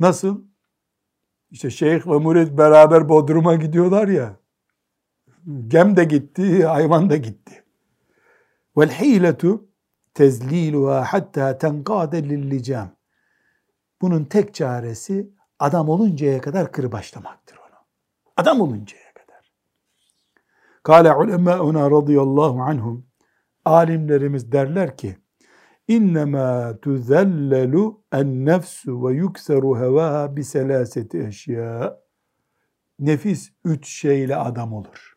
Nasıl? 0.00 0.44
İşte 1.50 1.70
şeyh 1.70 2.06
ve 2.06 2.18
murid 2.18 2.58
beraber 2.58 3.08
Bodrum'a 3.08 3.54
gidiyorlar 3.54 4.08
ya. 4.08 4.36
Gem 5.68 5.96
de 5.96 6.04
gitti, 6.04 6.66
hayvan 6.66 7.10
da 7.10 7.16
gitti. 7.16 7.64
Vel 8.76 8.90
hiletu 8.90 9.68
tezliluha 10.14 11.04
hatta 11.04 11.58
tenkade 11.58 12.28
lillicam. 12.28 12.90
Bunun 14.04 14.24
tek 14.24 14.54
çaresi 14.54 15.30
adam 15.58 15.88
oluncaya 15.88 16.40
kadar 16.40 16.72
kırbaçlamaktır 16.72 17.56
onu. 17.56 17.78
Adam 18.36 18.60
oluncaya 18.60 19.14
kadar. 19.14 19.52
Kale 20.82 21.14
ulemâuna 21.14 21.90
radıyallahu 21.90 22.62
anhum 22.62 23.06
alimlerimiz 23.64 24.52
derler 24.52 24.96
ki 24.96 25.16
İnnemâ 25.88 26.78
tuzellelu 26.82 28.04
en 28.12 28.46
nefsu 28.46 29.06
ve 29.06 29.14
yukseru 29.14 29.78
hevaha 29.78 30.36
bi 30.36 30.44
selaseti 30.44 31.18
eşya. 31.18 31.98
Nefis 32.98 33.52
üç 33.64 33.88
şeyle 33.88 34.36
adam 34.36 34.72
olur. 34.72 35.14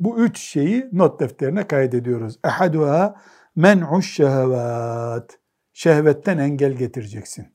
Bu 0.00 0.18
üç 0.18 0.38
şeyi 0.38 0.88
not 0.92 1.20
defterine 1.20 1.66
kaydediyoruz. 1.66 2.38
Ehaduha 2.44 3.20
men'uş 3.56 4.14
şehvat. 4.14 5.37
Şehvetten 5.78 6.38
engel 6.38 6.72
getireceksin. 6.72 7.46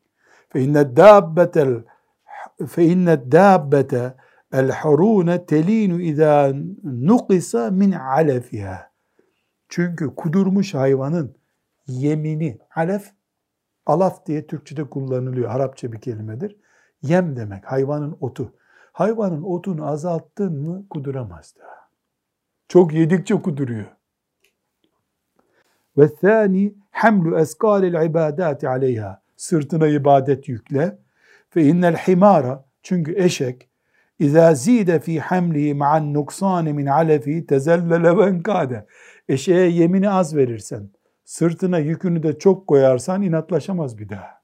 Fe 0.49 0.61
inne 0.61 0.97
dabbete 3.31 4.15
el 4.53 4.71
harune 4.71 5.45
telinu 5.45 6.01
izâ 6.01 6.53
nukisa 6.83 7.71
min 7.71 7.91
alefiha. 7.91 8.91
Çünkü 9.69 10.15
kudurmuş 10.15 10.73
hayvanın 10.73 11.35
yemini, 11.87 12.59
alef, 12.75 13.11
alaf 13.85 14.25
diye 14.25 14.47
Türkçe'de 14.47 14.89
kullanılıyor. 14.89 15.51
Arapça 15.51 15.91
bir 15.91 16.01
kelimedir. 16.01 16.57
Yem 17.01 17.35
demek, 17.35 17.65
hayvanın 17.65 18.17
otu. 18.21 18.53
Hayvanın 18.91 19.43
otunu 19.43 19.87
azalttın 19.87 20.61
mı 20.61 20.85
kuduramaz 20.89 21.55
daha. 21.59 21.89
Çok 22.67 22.93
yedikçe 22.93 23.41
kuduruyor. 23.41 23.85
Ve 25.97 26.15
thani 26.15 26.82
hamlu 26.93 27.39
eskalil 27.39 28.09
ibadati 28.09 28.69
aleyha. 28.69 29.21
Sırtına 29.37 29.87
ibadet 29.87 30.49
yükle. 30.49 30.97
Fe 31.49 31.63
innel 31.63 31.95
himara 31.95 32.65
çünkü 32.83 33.23
eşek 33.23 33.69
İza 34.19 34.55
zide 34.55 34.99
fi 34.99 35.19
hamlihi 35.19 35.73
ma'an 35.73 36.13
nuksan 36.13 36.65
min 36.65 36.85
alefi 36.85 37.45
tezellele 37.45 38.17
ve 38.17 38.23
enkade. 38.23 38.85
Eşeğe 39.29 39.69
yemini 39.69 40.09
az 40.09 40.35
verirsen, 40.35 40.89
sırtına 41.25 41.79
yükünü 41.79 42.23
de 42.23 42.39
çok 42.39 42.67
koyarsan 42.67 43.21
inatlaşamaz 43.21 43.97
bir 43.97 44.09
daha. 44.09 44.43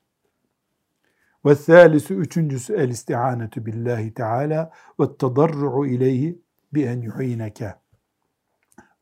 Ve 1.45 1.55
thalisu 1.55 2.13
üçüncüsü 2.13 2.73
el 2.73 2.89
isti'anetu 2.89 3.65
billahi 3.65 4.13
teala 4.13 4.71
ve 4.99 5.17
tadarru'u 5.17 5.87
ileyhi 5.87 6.41
bi 6.73 6.83
en 6.83 7.01
yu'ineke. 7.01 7.75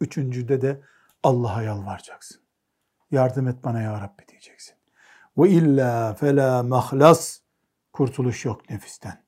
Üçüncüde 0.01 0.62
de 0.62 0.81
Allah'a 1.23 1.63
yalvaracaksın. 1.63 2.46
Yardım 3.11 3.47
et 3.47 3.63
bana 3.63 3.81
ya 3.81 4.01
Rabbi 4.01 4.27
diyeceksin. 4.27 4.75
Ve 5.37 5.49
illa 5.49 6.13
fela 6.13 6.63
mahlas. 6.63 7.39
Kurtuluş 7.93 8.45
yok 8.45 8.69
nefisten. 8.69 9.23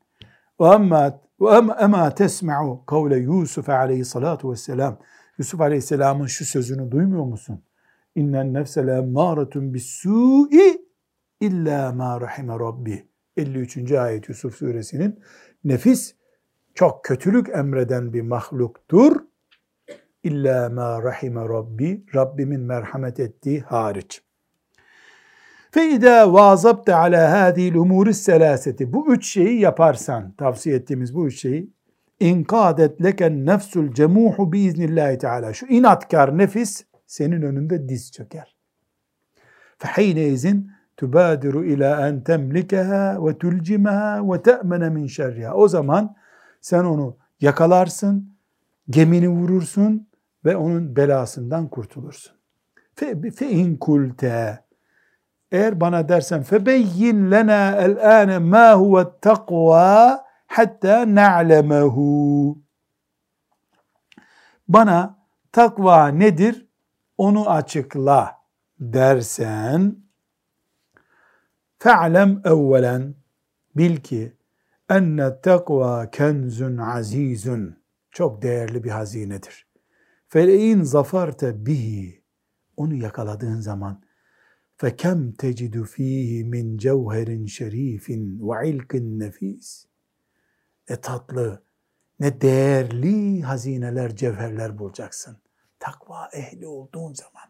Ve 0.62 0.66
amma 0.68 1.22
ve 1.42 1.74
ema 1.80 2.16
tesma'u 2.16 2.86
kavle 2.86 3.18
Yusuf 3.18 3.70
aleyhissalatu 3.70 4.52
vesselam. 4.52 5.00
Yusuf 5.38 5.62
aleyhisselamın 5.62 6.26
şu 6.26 6.46
sözünü 6.46 6.92
duymuyor 6.92 7.24
musun? 7.24 7.64
İnnen 8.16 8.54
nefse 8.54 8.88
le 8.88 8.98
emmâretun 8.98 9.74
bis-sû'i 9.74 10.82
illa 11.40 11.92
ma 11.92 12.22
rahime 12.22 12.54
rabbi. 12.54 13.08
53. 13.38 13.92
ayet 13.92 14.30
Yusuf 14.30 14.56
suresinin 14.56 15.20
nefis 15.64 16.16
çok 16.74 17.04
kötülük 17.04 17.50
emreden 17.50 18.14
bir 18.14 18.22
mahluktur. 18.22 19.29
İlla 20.24 20.70
ma 20.70 21.04
rahime 21.04 21.42
Rabbi, 21.42 22.06
Rabbimin 22.16 22.62
merhamet 22.62 23.20
ettiği 23.20 23.62
hariç. 23.62 24.22
Fe 25.72 25.90
idâ 25.90 26.34
vâzabte 26.34 26.96
alâ 26.96 27.32
hâdîl 27.32 27.74
umûris 27.74 28.14
selâseti. 28.14 28.94
Bu 28.94 29.14
üç 29.14 29.28
şeyi 29.28 29.60
yaparsan, 29.60 30.32
tavsiye 30.32 30.76
ettiğimiz 30.76 31.16
bu 31.16 31.28
üç 31.28 31.42
şeyi, 31.42 31.74
inkâdet 32.20 33.04
leken 33.04 33.46
nefsul 33.46 33.94
cemuhu 33.94 34.52
biiznillâhi 34.52 35.18
teâlâ. 35.18 35.54
Şu 35.54 35.66
inatkar 35.66 36.38
nefis 36.38 36.86
senin 37.08 37.42
önünde 37.42 37.90
diz 37.90 38.12
çöker. 38.12 38.56
Fehine 39.78 40.28
izin 40.28 40.72
tübâdiru 40.98 41.66
ilâ 41.66 42.08
en 42.08 42.24
temlikeha 42.24 43.26
ve 43.26 43.38
tülcimeha 43.38 44.32
ve 44.32 44.42
te'mene 44.42 44.90
min 44.90 45.08
şerriha. 45.08 45.54
O 45.54 45.68
zaman 45.68 46.16
sen 46.62 46.84
onu 46.84 47.18
yakalarsın, 47.42 48.34
gemini 48.90 49.30
vurursun, 49.30 50.09
ve 50.46 50.58
onun 50.58 50.96
belasından 50.96 51.68
kurtulursun. 51.68 52.36
Fe, 52.96 53.32
fe 53.32 53.50
in 53.50 53.78
kulte 53.78 54.64
eğer 55.52 55.80
bana 55.82 56.10
dersen 56.10 56.44
febeyyin 56.44 57.32
lena 57.32 57.72
el-âne 57.72 58.40
mâ 58.40 58.74
huve 58.74 59.06
takva 59.22 60.26
hatta 60.48 61.16
na'lemehu. 61.16 62.58
Bana 64.68 65.18
takva 65.52 66.08
nedir? 66.08 66.70
Onu 67.18 67.50
açıkla 67.50 68.40
dersen 68.80 69.96
fe'lem 71.80 72.42
evvelen 72.46 73.16
bil 73.76 73.98
ki 73.98 74.38
enne 74.90 75.42
takva 75.42 76.12
kenzun 76.12 76.78
azizun 76.78 77.80
çok 78.12 78.42
değerli 78.42 78.84
bir 78.84 78.90
hazinedir. 78.90 79.69
Feleğin 80.30 80.84
zafarte 80.84 81.66
bihi 81.66 82.24
onu 82.78 82.96
yakaladığın 82.96 83.60
zaman 83.60 84.02
fekem 84.78 85.32
tecidu 85.32 85.84
fihi 85.84 86.44
min 86.44 86.78
cevherin 86.78 87.46
şerifin 87.46 88.40
ve 88.50 88.70
ilkin 88.70 89.20
nefis 89.20 89.86
ne 90.90 90.96
tatlı 90.96 91.64
ne 92.20 92.42
değerli 92.42 93.42
hazineler 93.42 94.16
cevherler 94.16 94.78
bulacaksın. 94.78 95.38
Takva 95.80 96.30
ehli 96.34 96.68
olduğun 96.68 97.14
zaman. 97.14 97.50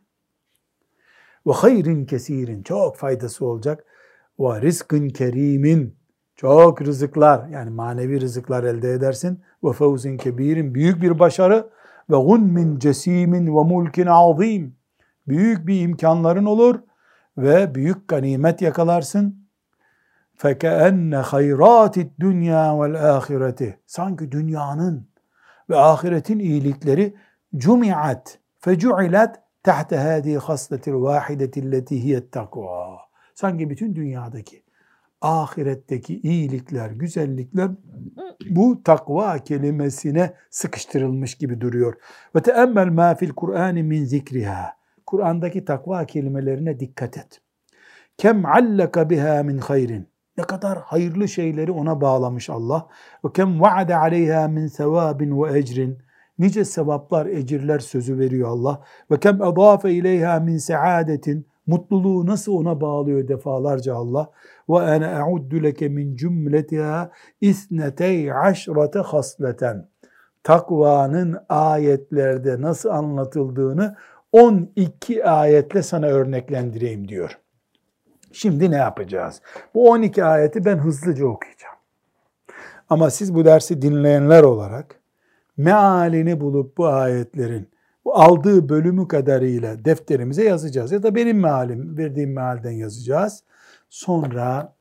Ve 1.47 1.51
hayrin 1.51 2.05
kesirin 2.05 2.63
çok 2.63 2.97
faydası 2.97 3.45
olacak. 3.45 3.85
Ve 4.39 4.61
rizkın 4.61 5.09
kerimin 5.09 5.97
çok 6.35 6.81
rızıklar 6.81 7.47
yani 7.47 7.69
manevi 7.69 8.21
rızıklar 8.21 8.63
elde 8.63 8.93
edersin. 8.93 9.43
Ve 9.63 9.73
fevzin 9.73 10.17
kebirin 10.17 10.75
büyük 10.75 11.01
bir 11.01 11.19
başarı 11.19 11.78
ve 12.09 12.15
gunmin 12.15 12.79
cesimin 12.79 13.47
ve 13.47 13.63
mulkin 13.63 14.05
azim. 14.05 14.75
Büyük 15.27 15.67
bir 15.67 15.81
imkanların 15.81 16.45
olur 16.45 16.79
ve 17.37 17.75
büyük 17.75 18.07
ganimet 18.07 18.61
yakalarsın. 18.61 19.49
Fekenne 20.35 21.15
hayratid 21.15 22.11
dünya 22.19 22.81
vel 22.81 23.15
ahireti. 23.17 23.79
Sanki 23.85 24.31
dünyanın 24.31 25.07
ve 25.69 25.75
ahiretin 25.75 26.39
iyilikleri 26.39 27.15
cumiat 27.55 28.39
fecuilat 28.59 29.43
tahta 29.63 30.03
hadi 30.03 30.37
hasletil 30.37 30.93
vahideti 30.93 31.71
leti 31.71 32.03
hiye 32.03 32.29
takva. 32.29 32.99
Sanki 33.35 33.69
bütün 33.69 33.95
dünyadaki 33.95 34.63
ahiretteki 35.21 36.19
iyilikler, 36.19 36.91
güzellikler 36.91 37.69
bu 38.49 38.83
takva 38.83 39.37
kelimesine 39.37 40.33
sıkıştırılmış 40.49 41.35
gibi 41.35 41.61
duruyor. 41.61 41.93
Ve 42.35 42.41
teemmel 42.41 42.87
ma 42.87 43.15
fil 43.15 43.29
Kur'an 43.29 43.75
min 43.75 44.05
zikriha. 44.05 44.79
Kur'an'daki 45.05 45.65
takva 45.65 46.05
kelimelerine 46.05 46.79
dikkat 46.79 47.17
et. 47.17 47.41
Kem 48.17 48.45
allaka 48.45 49.09
biha 49.09 49.43
min 49.43 49.57
hayrin. 49.57 50.07
Ne 50.37 50.43
kadar 50.43 50.79
hayırlı 50.79 51.27
şeyleri 51.27 51.71
ona 51.71 52.01
bağlamış 52.01 52.49
Allah. 52.49 52.87
Ve 53.25 53.29
kem 53.33 53.61
vaade 53.61 53.95
aleyha 53.95 54.47
min 54.47 54.67
sevabin 54.67 55.43
ve 55.43 55.59
ecrin. 55.59 55.97
Nice 56.39 56.65
sevaplar, 56.65 57.25
ecirler 57.25 57.79
sözü 57.79 58.19
veriyor 58.19 58.49
Allah. 58.49 58.83
Ve 59.11 59.19
kem 59.19 59.35
edafe 59.43 59.91
ileyha 59.91 60.39
min 60.39 60.57
saadetin. 60.57 61.48
Mutluluğu 61.69 62.25
nasıl 62.25 62.53
ona 62.53 62.81
bağlıyor 62.81 63.27
defalarca 63.27 63.95
Allah. 63.95 64.31
Ve 64.69 64.77
ene 64.77 65.05
e'uddu 65.05 65.63
leke 65.63 65.89
min 65.89 66.15
cümletiha 66.15 67.11
isnetey 67.41 68.33
aşrate 68.33 68.99
hasleten. 68.99 69.87
Takvanın 70.43 71.37
ayetlerde 71.49 72.61
nasıl 72.61 72.89
anlatıldığını 72.89 73.95
12 74.31 75.25
ayetle 75.25 75.81
sana 75.83 76.05
örneklendireyim 76.05 77.07
diyor. 77.07 77.37
Şimdi 78.31 78.71
ne 78.71 78.77
yapacağız? 78.77 79.41
Bu 79.73 79.89
12 79.89 80.23
ayeti 80.25 80.65
ben 80.65 80.77
hızlıca 80.77 81.25
okuyacağım. 81.25 81.75
Ama 82.89 83.09
siz 83.09 83.35
bu 83.35 83.45
dersi 83.45 83.81
dinleyenler 83.81 84.43
olarak 84.43 84.99
mealini 85.57 86.41
bulup 86.41 86.77
bu 86.77 86.87
ayetlerin 86.87 87.69
aldığı 88.05 88.69
bölümü 88.69 89.07
kadarıyla 89.07 89.85
defterimize 89.85 90.43
yazacağız. 90.43 90.91
Ya 90.91 91.03
da 91.03 91.15
benim 91.15 91.39
mealim, 91.39 91.97
verdiğim 91.97 92.33
mealden 92.33 92.71
yazacağız. 92.71 93.43
Sonra 93.89 94.75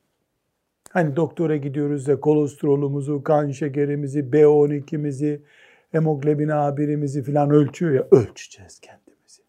hani 0.91 1.17
doktora 1.17 1.57
gidiyoruz 1.57 2.07
da 2.07 2.21
kolesterolümüzü, 2.21 3.23
kan 3.23 3.51
şekerimizi, 3.51 4.21
B12'mizi, 4.21 5.43
hemoglobin 5.91 6.49
A1'imizi 6.49 7.23
falan 7.23 7.51
ölçüyor 7.51 7.93
ya 7.93 8.07
ölçeceğiz 8.11 8.81
kendimizi. 8.81 9.43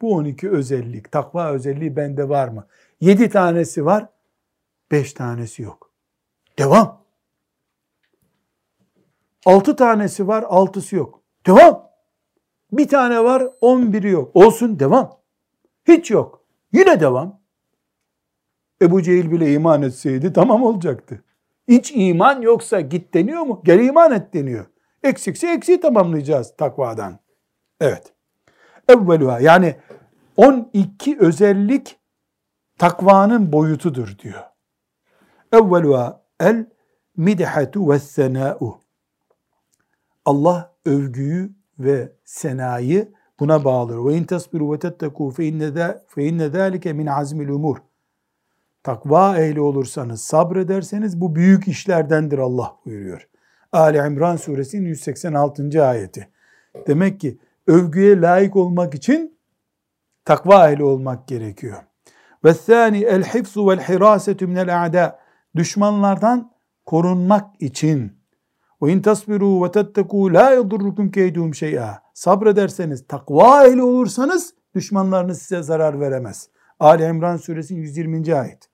Bu 0.00 0.14
12 0.14 0.50
özellik, 0.50 1.12
takva 1.12 1.52
özelliği 1.52 1.96
bende 1.96 2.28
var 2.28 2.48
mı? 2.48 2.66
7 3.00 3.28
tanesi 3.28 3.84
var, 3.84 4.08
5 4.90 5.12
tanesi 5.12 5.62
yok. 5.62 5.90
Devam. 6.58 7.04
6 9.46 9.76
tanesi 9.76 10.28
var, 10.28 10.42
6'sı 10.42 10.96
yok. 10.96 11.22
Devam. 11.46 11.87
Bir 12.72 12.88
tane 12.88 13.24
var, 13.24 13.42
11'i 13.62 14.10
yok. 14.10 14.36
Olsun 14.36 14.78
devam. 14.78 15.18
Hiç 15.88 16.10
yok. 16.10 16.44
Yine 16.72 17.00
devam. 17.00 17.40
Ebu 18.82 19.02
Cehil 19.02 19.30
bile 19.30 19.52
iman 19.52 19.82
etseydi 19.82 20.32
tamam 20.32 20.62
olacaktı. 20.62 21.24
Hiç 21.68 21.92
iman 21.94 22.42
yoksa 22.42 22.80
git 22.80 23.14
deniyor 23.14 23.42
mu? 23.42 23.62
Gel 23.64 23.80
iman 23.80 24.12
et 24.12 24.34
deniyor. 24.34 24.66
Eksikse 25.02 25.50
eksiği 25.50 25.80
tamamlayacağız 25.80 26.56
takvadan. 26.56 27.18
Evet. 27.80 28.12
Evveluha 28.88 29.40
yani 29.40 29.76
12 30.36 31.18
özellik 31.18 31.98
takvanın 32.78 33.52
boyutudur 33.52 34.18
diyor. 34.18 34.42
Evveluha 35.52 36.24
el 36.40 36.66
midhatu 37.16 37.90
ve 37.90 37.98
sena'u. 37.98 38.80
Allah 40.24 40.76
övgüyü 40.86 41.57
ve 41.78 42.12
senayı 42.24 43.12
buna 43.40 43.64
bağlıyor. 43.64 44.06
Ve 44.06 44.16
in 44.16 44.24
tasbiru 44.24 44.72
ve 44.72 44.78
tetteku 44.78 45.30
fe 45.30 45.44
inne 46.28 46.48
zâlike 46.48 46.92
min 46.92 47.06
azmil 47.06 47.48
umur. 47.48 47.76
Takva 48.82 49.38
ehli 49.38 49.60
olursanız, 49.60 50.22
sabrederseniz 50.22 51.20
bu 51.20 51.34
büyük 51.36 51.68
işlerdendir 51.68 52.38
Allah 52.38 52.76
buyuruyor. 52.84 53.28
Ali 53.72 53.98
İmran 53.98 54.36
suresinin 54.36 54.86
186. 54.86 55.86
ayeti. 55.86 56.28
Demek 56.86 57.20
ki 57.20 57.38
övgüye 57.66 58.20
layık 58.20 58.56
olmak 58.56 58.94
için 58.94 59.38
takva 60.24 60.70
ehli 60.70 60.84
olmak 60.84 61.28
gerekiyor. 61.28 61.82
Ve 62.44 62.54
thani 62.54 63.04
el 63.04 63.22
hifzu 63.22 63.68
vel 63.68 63.80
hirasetu 63.80 64.48
minel 64.48 64.84
a'da. 64.84 65.18
Düşmanlardan 65.56 66.52
korunmak 66.86 67.62
için. 67.62 68.17
Ve 68.82 68.92
in 68.92 69.00
tasbiru 69.00 69.64
ve 69.64 69.70
tetteku 69.70 70.34
la 70.34 70.50
yadurrukum 70.50 71.10
keydum 71.10 71.54
şey'a. 71.54 72.02
Sabrederseniz, 72.14 73.06
takva 73.06 73.66
ehli 73.66 73.82
olursanız 73.82 74.54
düşmanlarınız 74.74 75.38
size 75.38 75.62
zarar 75.62 76.00
veremez. 76.00 76.48
Ali 76.80 77.04
İmran 77.04 77.36
suresinin 77.36 77.80
120. 77.80 78.34
ayet. 78.34 78.70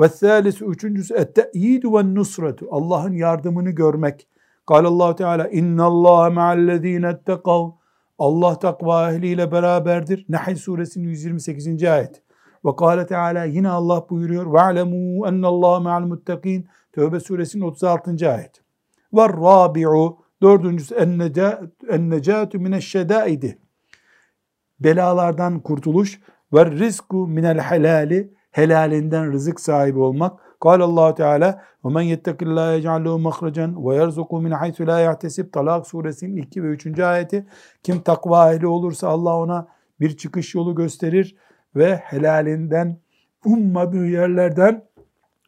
Ve 0.00 0.08
thalisu 0.08 0.64
üçüncüsü 0.64 1.14
et-te'yidu 1.14 1.98
ve 1.98 2.14
nusretu. 2.14 2.66
Allah'ın 2.70 3.12
yardımını 3.12 3.70
görmek. 3.70 4.28
Kâlallahu 4.68 5.16
Teala 5.16 5.48
inna 5.48 5.84
Allah 5.84 6.30
ma'allezîne 6.30 7.08
ettekav. 7.08 7.70
Allah 8.18 8.58
takva 8.58 9.12
ehliyle 9.12 9.52
beraberdir. 9.52 10.26
Nahl 10.28 10.56
suresinin 10.56 11.08
128. 11.08 11.84
ayet. 11.84 12.22
Ve 12.64 12.76
kâle 12.76 13.06
Teala 13.06 13.44
yine 13.44 13.68
Allah 13.68 14.06
buyuruyor. 14.10 14.46
Ve'lemû 14.46 15.28
ennallâhe 15.28 15.82
ma'al 15.82 16.02
muttakîn. 16.02 16.68
Tövbe 16.92 17.20
suresinin 17.20 17.64
36. 17.64 18.30
ayet. 18.30 18.67
Ve 19.12 19.22
rabi'u 19.22 20.18
dördüncüsü 20.42 20.94
en-necâtu 21.88 22.58
mineşşedâidi. 22.58 23.58
Belalardan 24.80 25.60
kurtuluş 25.60 26.20
ve 26.52 26.66
rizku 26.66 27.28
minel 27.28 27.58
helali 27.58 28.34
helalinden 28.50 29.32
rızık 29.32 29.60
sahibi 29.60 29.98
olmak. 29.98 30.40
Kâle 30.60 30.82
Allah 30.82 31.14
Teala 31.14 31.64
ve 31.84 31.88
men 31.88 32.02
yettekillâhe 32.02 32.76
yec'allehu 32.76 33.18
mahrecen 33.18 33.86
ve 33.86 33.94
yerzuku 33.94 34.40
min 34.40 34.50
haythu 34.50 34.86
la 34.86 35.00
yahtesib. 35.00 35.52
Talak 35.52 35.86
suresinin 35.86 36.36
2 36.36 36.62
ve 36.62 36.66
3. 36.66 36.98
ayeti. 36.98 37.46
Kim 37.82 38.00
takva 38.00 38.52
ehli 38.52 38.66
olursa 38.66 39.08
Allah 39.08 39.36
ona 39.36 39.68
bir 40.00 40.16
çıkış 40.16 40.54
yolu 40.54 40.74
gösterir 40.74 41.36
ve 41.76 41.96
helalinden 41.96 43.00
ummadığı 43.44 44.06
yerlerden 44.06 44.84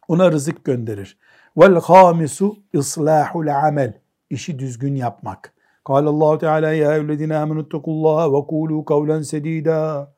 ona 0.09 0.33
rızık 0.33 0.65
gönderir. 0.65 1.19
Vel 1.57 1.81
hamisu 1.81 2.57
islahul 2.73 3.47
amel. 3.47 4.01
İşi 4.31 4.59
düzgün 4.59 4.95
yapmak. 4.95 5.55
Kâle 5.85 6.09
Allah 6.09 6.39
Teala 6.39 6.73
ya 6.73 6.95
eyyühellezine 6.95 7.37
amenu 7.37 7.61
ittakullaha 7.61 8.33
ve 8.33 8.37
kûlû 8.37 8.85
kavlen 8.85 9.23
sedîdâ. 9.23 10.13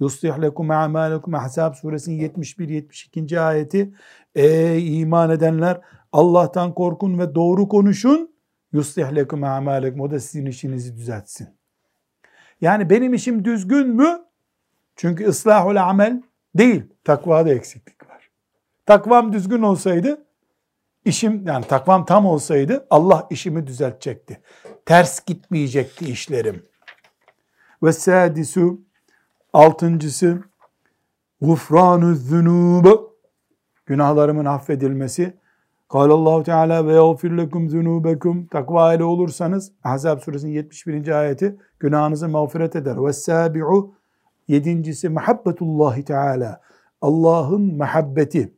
Yuslih 0.00 0.42
lekum 0.42 0.70
a'malekum 0.70 1.34
Ahzab 1.34 1.74
suresinin 1.74 2.16
71 2.16 2.68
72. 2.68 3.40
ayeti. 3.40 3.94
Ey 4.34 5.00
iman 5.00 5.30
edenler 5.30 5.80
Allah'tan 6.12 6.74
korkun 6.74 7.18
ve 7.18 7.34
doğru 7.34 7.68
konuşun. 7.68 8.34
Yuslih 8.72 9.14
lekum 9.14 9.44
a'malekum 9.44 10.00
o 10.00 10.10
da 10.10 10.20
sizin 10.20 10.46
işinizi 10.46 10.96
düzeltsin. 10.96 11.48
Yani 12.60 12.90
benim 12.90 13.14
işim 13.14 13.44
düzgün 13.44 13.88
mü? 13.88 14.18
Çünkü 14.96 15.26
ıslahul 15.26 15.76
amel 15.76 16.22
değil. 16.54 16.82
Takvada 17.04 17.50
eksiklik 17.50 18.08
var. 18.10 18.30
Takvam 18.86 19.32
düzgün 19.32 19.62
olsaydı 19.62 20.27
işim 21.08 21.46
yani 21.46 21.64
takvam 21.64 22.04
tam 22.04 22.26
olsaydı 22.26 22.86
Allah 22.90 23.26
işimi 23.30 23.66
düzeltecekti. 23.66 24.40
Ters 24.86 25.24
gitmeyecekti 25.24 26.10
işlerim. 26.10 26.66
Ve 27.82 27.92
sadisu 27.92 28.80
Altıncısı 29.52 30.42
gufranü 31.40 32.16
zünub 32.16 33.00
günahlarımın 33.86 34.44
affedilmesi. 34.44 35.38
Allahu 35.90 36.42
Teala 36.42 36.86
ve 36.86 36.92
yağfir 36.92 37.30
lekum 37.30 37.70
zunubekum 37.70 38.46
takva 38.46 38.94
ile 38.94 39.04
olursanız 39.04 39.72
Ahzab 39.84 40.20
suresinin 40.20 40.52
71. 40.52 41.08
ayeti 41.08 41.58
günahınızı 41.80 42.28
mağfiret 42.28 42.76
eder. 42.76 43.04
Ve 43.04 43.12
sabi'u 43.12 43.94
yedincisi 44.48 45.08
muhabbetullahi 45.08 46.04
Teala 46.04 46.60
Allah'ın 47.00 47.76
muhabbeti 47.76 48.57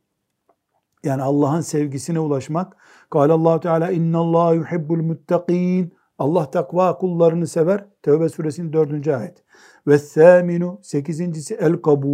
yani 1.03 1.21
Allah'ın 1.21 1.61
sevgisine 1.61 2.19
ulaşmak. 2.19 2.77
Allahu 3.11 3.59
Teala 3.59 3.91
inna 3.91 4.17
Allah 4.17 4.53
yuhibbul 4.53 5.01
muttaqin 5.03 5.93
Allah 6.21 6.51
takva 6.51 6.97
kullarını 6.97 7.47
sever. 7.47 7.85
Tevbe 8.01 8.29
suresinin 8.29 8.73
4. 8.73 9.07
ayet. 9.07 9.43
Ve 9.87 9.97
thâminu 9.97 10.79
sekizincisi 10.83 11.55
el 11.55 11.73
kabul. 11.73 12.11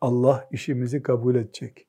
Allah 0.00 0.48
işimizi 0.50 1.02
kabul 1.02 1.34
edecek. 1.34 1.88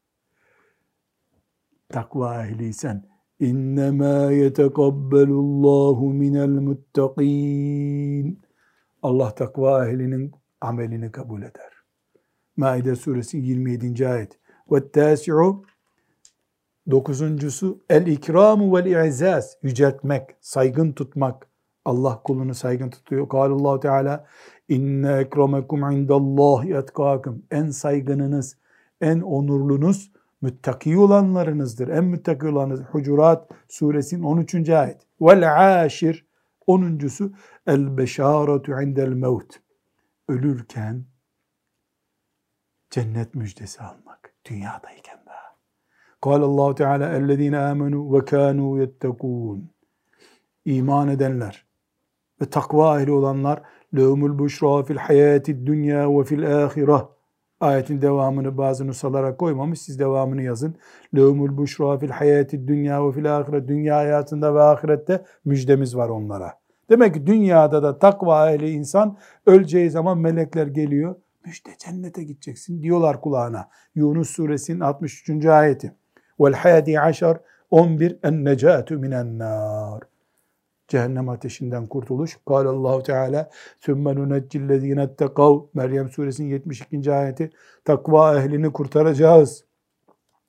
Takva 1.89 2.45
ehliysen 2.45 3.13
İnnemâ 3.39 4.31
yetekabbalullahu 4.31 6.09
minel 6.13 6.47
muttaqin. 6.49 8.41
Allah 9.01 9.35
takva 9.35 9.87
ehlinin 9.87 10.31
amelini 10.61 11.11
kabul 11.11 11.41
eder. 11.41 11.72
Maide 12.57 12.95
suresi 12.95 13.37
27. 13.37 14.07
ayet. 14.07 14.39
Tâsi'u 14.93 15.63
dokuzuncusu 16.91 17.79
el 17.89 18.07
ikramu 18.07 18.75
vel 18.75 19.07
i'zaz 19.07 19.57
yüceltmek, 19.63 20.35
saygın 20.41 20.91
tutmak. 20.91 21.47
Allah 21.85 22.21
kulunu 22.23 22.53
saygın 22.55 22.89
tutuyor. 22.89 23.29
Kâlallahu 23.29 23.79
Teala 23.79 24.25
inne 24.69 25.13
ekremekum 25.13 25.91
indallahi 25.91 26.73
etkâkum. 26.73 27.43
En 27.51 27.69
saygınınız, 27.69 28.57
en 29.01 29.21
onurlunuz 29.21 30.11
müttaki 30.41 30.97
olanlarınızdır. 30.97 31.87
En 31.87 32.03
müttaki 32.03 32.47
olanınız. 32.47 32.81
Hucurat 32.81 33.51
suresinin 33.69 34.23
13. 34.23 34.69
ayet. 34.69 35.01
Vel 35.21 35.81
aşir 35.81 36.25
onuncusu 36.67 37.31
el 37.67 37.97
beşâretu 37.97 38.81
indel 38.81 39.07
mevt. 39.07 39.59
Ölürken 40.27 41.05
cennet 42.93 43.35
müjdesi 43.35 43.83
almak. 43.83 44.33
Dünyadayken 44.45 45.19
daha. 45.25 45.55
Kâlallahu 46.21 46.75
Teala 46.75 47.09
ellezîne 47.09 47.55
âmenû 47.55 48.13
ve 48.13 48.17
kânû 48.17 48.79
yettekûn. 48.79 49.69
İman 50.65 51.07
edenler, 51.07 51.65
ve 52.41 52.45
takva 52.45 53.01
ehli 53.01 53.11
olanlar 53.11 53.61
lehumul 53.95 54.39
buşra 54.39 54.83
fil 54.83 54.97
hayati 54.97 55.65
dünya 55.65 56.19
ve 56.19 56.23
fil 56.23 56.63
ahireh 56.63 57.05
ayetin 57.59 58.01
devamını 58.01 58.57
bazı 58.57 58.87
nusalara 58.87 59.37
koymamış. 59.37 59.81
Siz 59.81 59.99
devamını 59.99 60.43
yazın. 60.43 60.75
Lehumul 61.15 61.57
buşra 61.57 61.97
fil 61.97 62.09
hayati 62.09 62.67
dünya 62.67 63.07
ve 63.07 63.11
fil 63.11 63.37
ahiret. 63.37 63.67
Dünya 63.67 63.97
hayatında 63.97 64.55
ve 64.55 64.61
ahirette 64.61 65.23
müjdemiz 65.45 65.97
var 65.97 66.09
onlara. 66.09 66.53
Demek 66.89 67.13
ki 67.13 67.27
dünyada 67.27 67.83
da 67.83 67.99
takva 67.99 68.51
ehli 68.51 68.69
insan 68.69 69.17
öleceği 69.45 69.89
zaman 69.89 70.17
melekler 70.17 70.67
geliyor. 70.67 71.15
Müjde 71.45 71.69
cennete 71.77 72.23
gideceksin 72.23 72.83
diyorlar 72.83 73.21
kulağına. 73.21 73.69
Yunus 73.95 74.29
suresinin 74.29 74.79
63. 74.79 75.45
ayeti. 75.45 75.95
Vel 76.39 76.53
hadi 76.53 76.99
aşar 76.99 77.37
11 77.71 78.17
en 78.23 78.45
necatu 78.45 78.99
minen 78.99 79.39
nar 79.39 80.01
cehennem 80.87 81.29
ateşinden 81.29 81.87
kurtuluş. 81.87 82.37
Kâle 82.47 82.67
Allahu 82.67 83.03
Teala 83.03 83.49
sümme 83.79 84.15
nuneccillezîne 84.15 85.03
ettekav 85.03 85.59
Meryem 85.73 86.09
suresinin 86.09 86.49
72. 86.49 87.13
ayeti 87.13 87.49
takva 87.85 88.39
ehlini 88.39 88.73
kurtaracağız. 88.73 89.65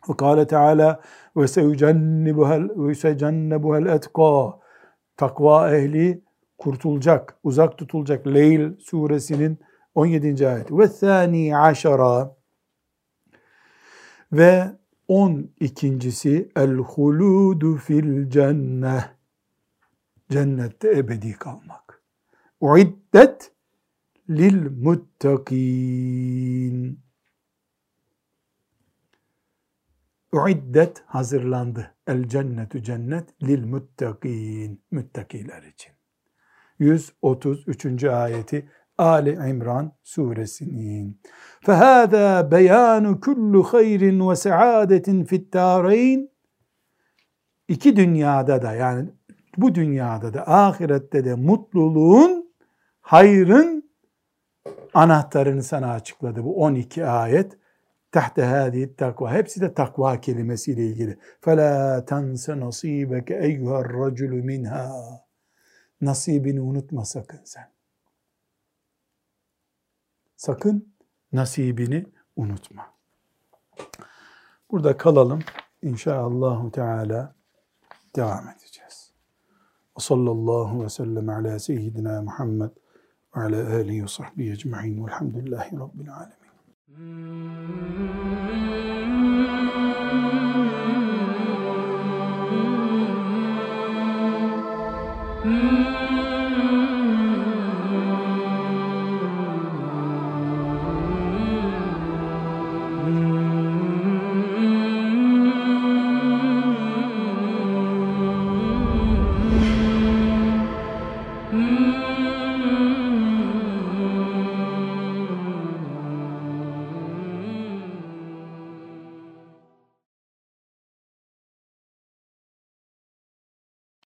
Ve 0.09 0.17
kâle 0.17 0.47
Teala 0.47 1.01
ve 1.37 1.49
seyucennebuhel 1.49 3.87
etkâ 3.87 4.59
takva 5.17 5.77
ehli 5.77 6.21
kurtulacak, 6.59 7.37
uzak 7.45 7.79
tutulacak. 7.79 8.27
Leyl 8.27 8.73
suresinin 8.79 9.59
17. 9.95 10.49
ayet. 10.49 10.71
Ve 10.71 10.89
thani 10.89 11.57
aşara 11.57 12.37
ve 14.33 14.77
on 15.09 15.51
ikincisi 15.61 16.49
el 16.57 16.77
huludu 16.77 17.77
fil 17.77 18.31
cenne 18.31 19.05
cennette 20.31 20.99
ebedi 20.99 21.33
kalmak. 21.33 22.03
Uiddet 22.61 23.53
lil 24.31 24.71
muttakin. 24.71 26.25
Uiddet 30.33 31.03
hazırlandı. 31.07 31.95
El 32.07 32.29
cennetü 32.29 32.83
cennet 32.83 33.43
lil 33.43 33.65
muttakin. 33.65 34.83
Müttakiler 34.91 35.63
için. 35.63 35.93
133. 36.79 38.05
ayeti 38.05 38.71
Ali 38.98 39.32
İmran 39.50 39.92
suresinin. 40.04 41.22
Fehâzâ 41.62 42.52
beyânu 42.52 43.20
kullu 43.20 43.64
hayrin 43.64 44.30
ve 44.30 44.36
saadetin 44.36 45.26
fittâreyn. 45.26 46.30
İki 47.68 47.96
dünyada 47.96 48.62
da 48.62 48.74
yani 48.74 49.10
bu 49.58 49.76
dünyada 49.76 50.34
da 50.34 50.48
ahirette 50.48 51.26
de 51.26 51.36
mutluluğun, 51.36 52.54
hayrın 53.02 53.92
anahtarını 54.94 55.64
sana 55.64 55.92
açıkladı 55.92 56.44
bu 56.44 56.64
12 56.64 57.06
ayet. 57.06 57.58
Tahte 58.12 58.44
hadi 58.44 58.96
takva. 58.96 59.34
Hepsi 59.34 59.62
de 59.62 59.74
takva 59.74 60.22
kelimesiyle 60.22 60.86
ilgili. 60.86 61.18
فَلَا 61.42 62.06
تَنْسَ 62.06 62.60
نَصِيبَكَ 62.60 63.30
اَيُّهَا 63.32 63.86
الرَّجُلُ 63.86 64.42
minha. 64.42 64.92
Nasibini 66.02 66.62
unutma 66.62 67.06
sakın 67.06 67.42
sen. 67.44 67.73
Sakın 70.45 70.95
nasibini 71.33 72.07
unutma. 72.37 72.87
Burada 74.71 74.97
kalalım. 74.97 75.41
İnşaallah 75.83 76.71
Teala 76.71 77.35
devam 78.17 78.49
edeceğiz. 78.49 79.13
Ve 79.99 80.01
sallallahu 80.01 80.85
ve 80.85 80.89
sellem 80.89 81.29
ala 81.29 81.59
seyyidina 81.59 82.23
Muhammed 82.23 82.71
ve 83.37 83.41
ala 83.41 83.75
alihi 83.77 84.03
ve 84.03 84.09
sahbihi 84.09 84.53
ecma'in 84.53 85.07
velhamdülillahi 85.07 85.77
rabbil 85.77 86.09
alemin. 86.15 86.45
Mm-hmm. 95.45 95.84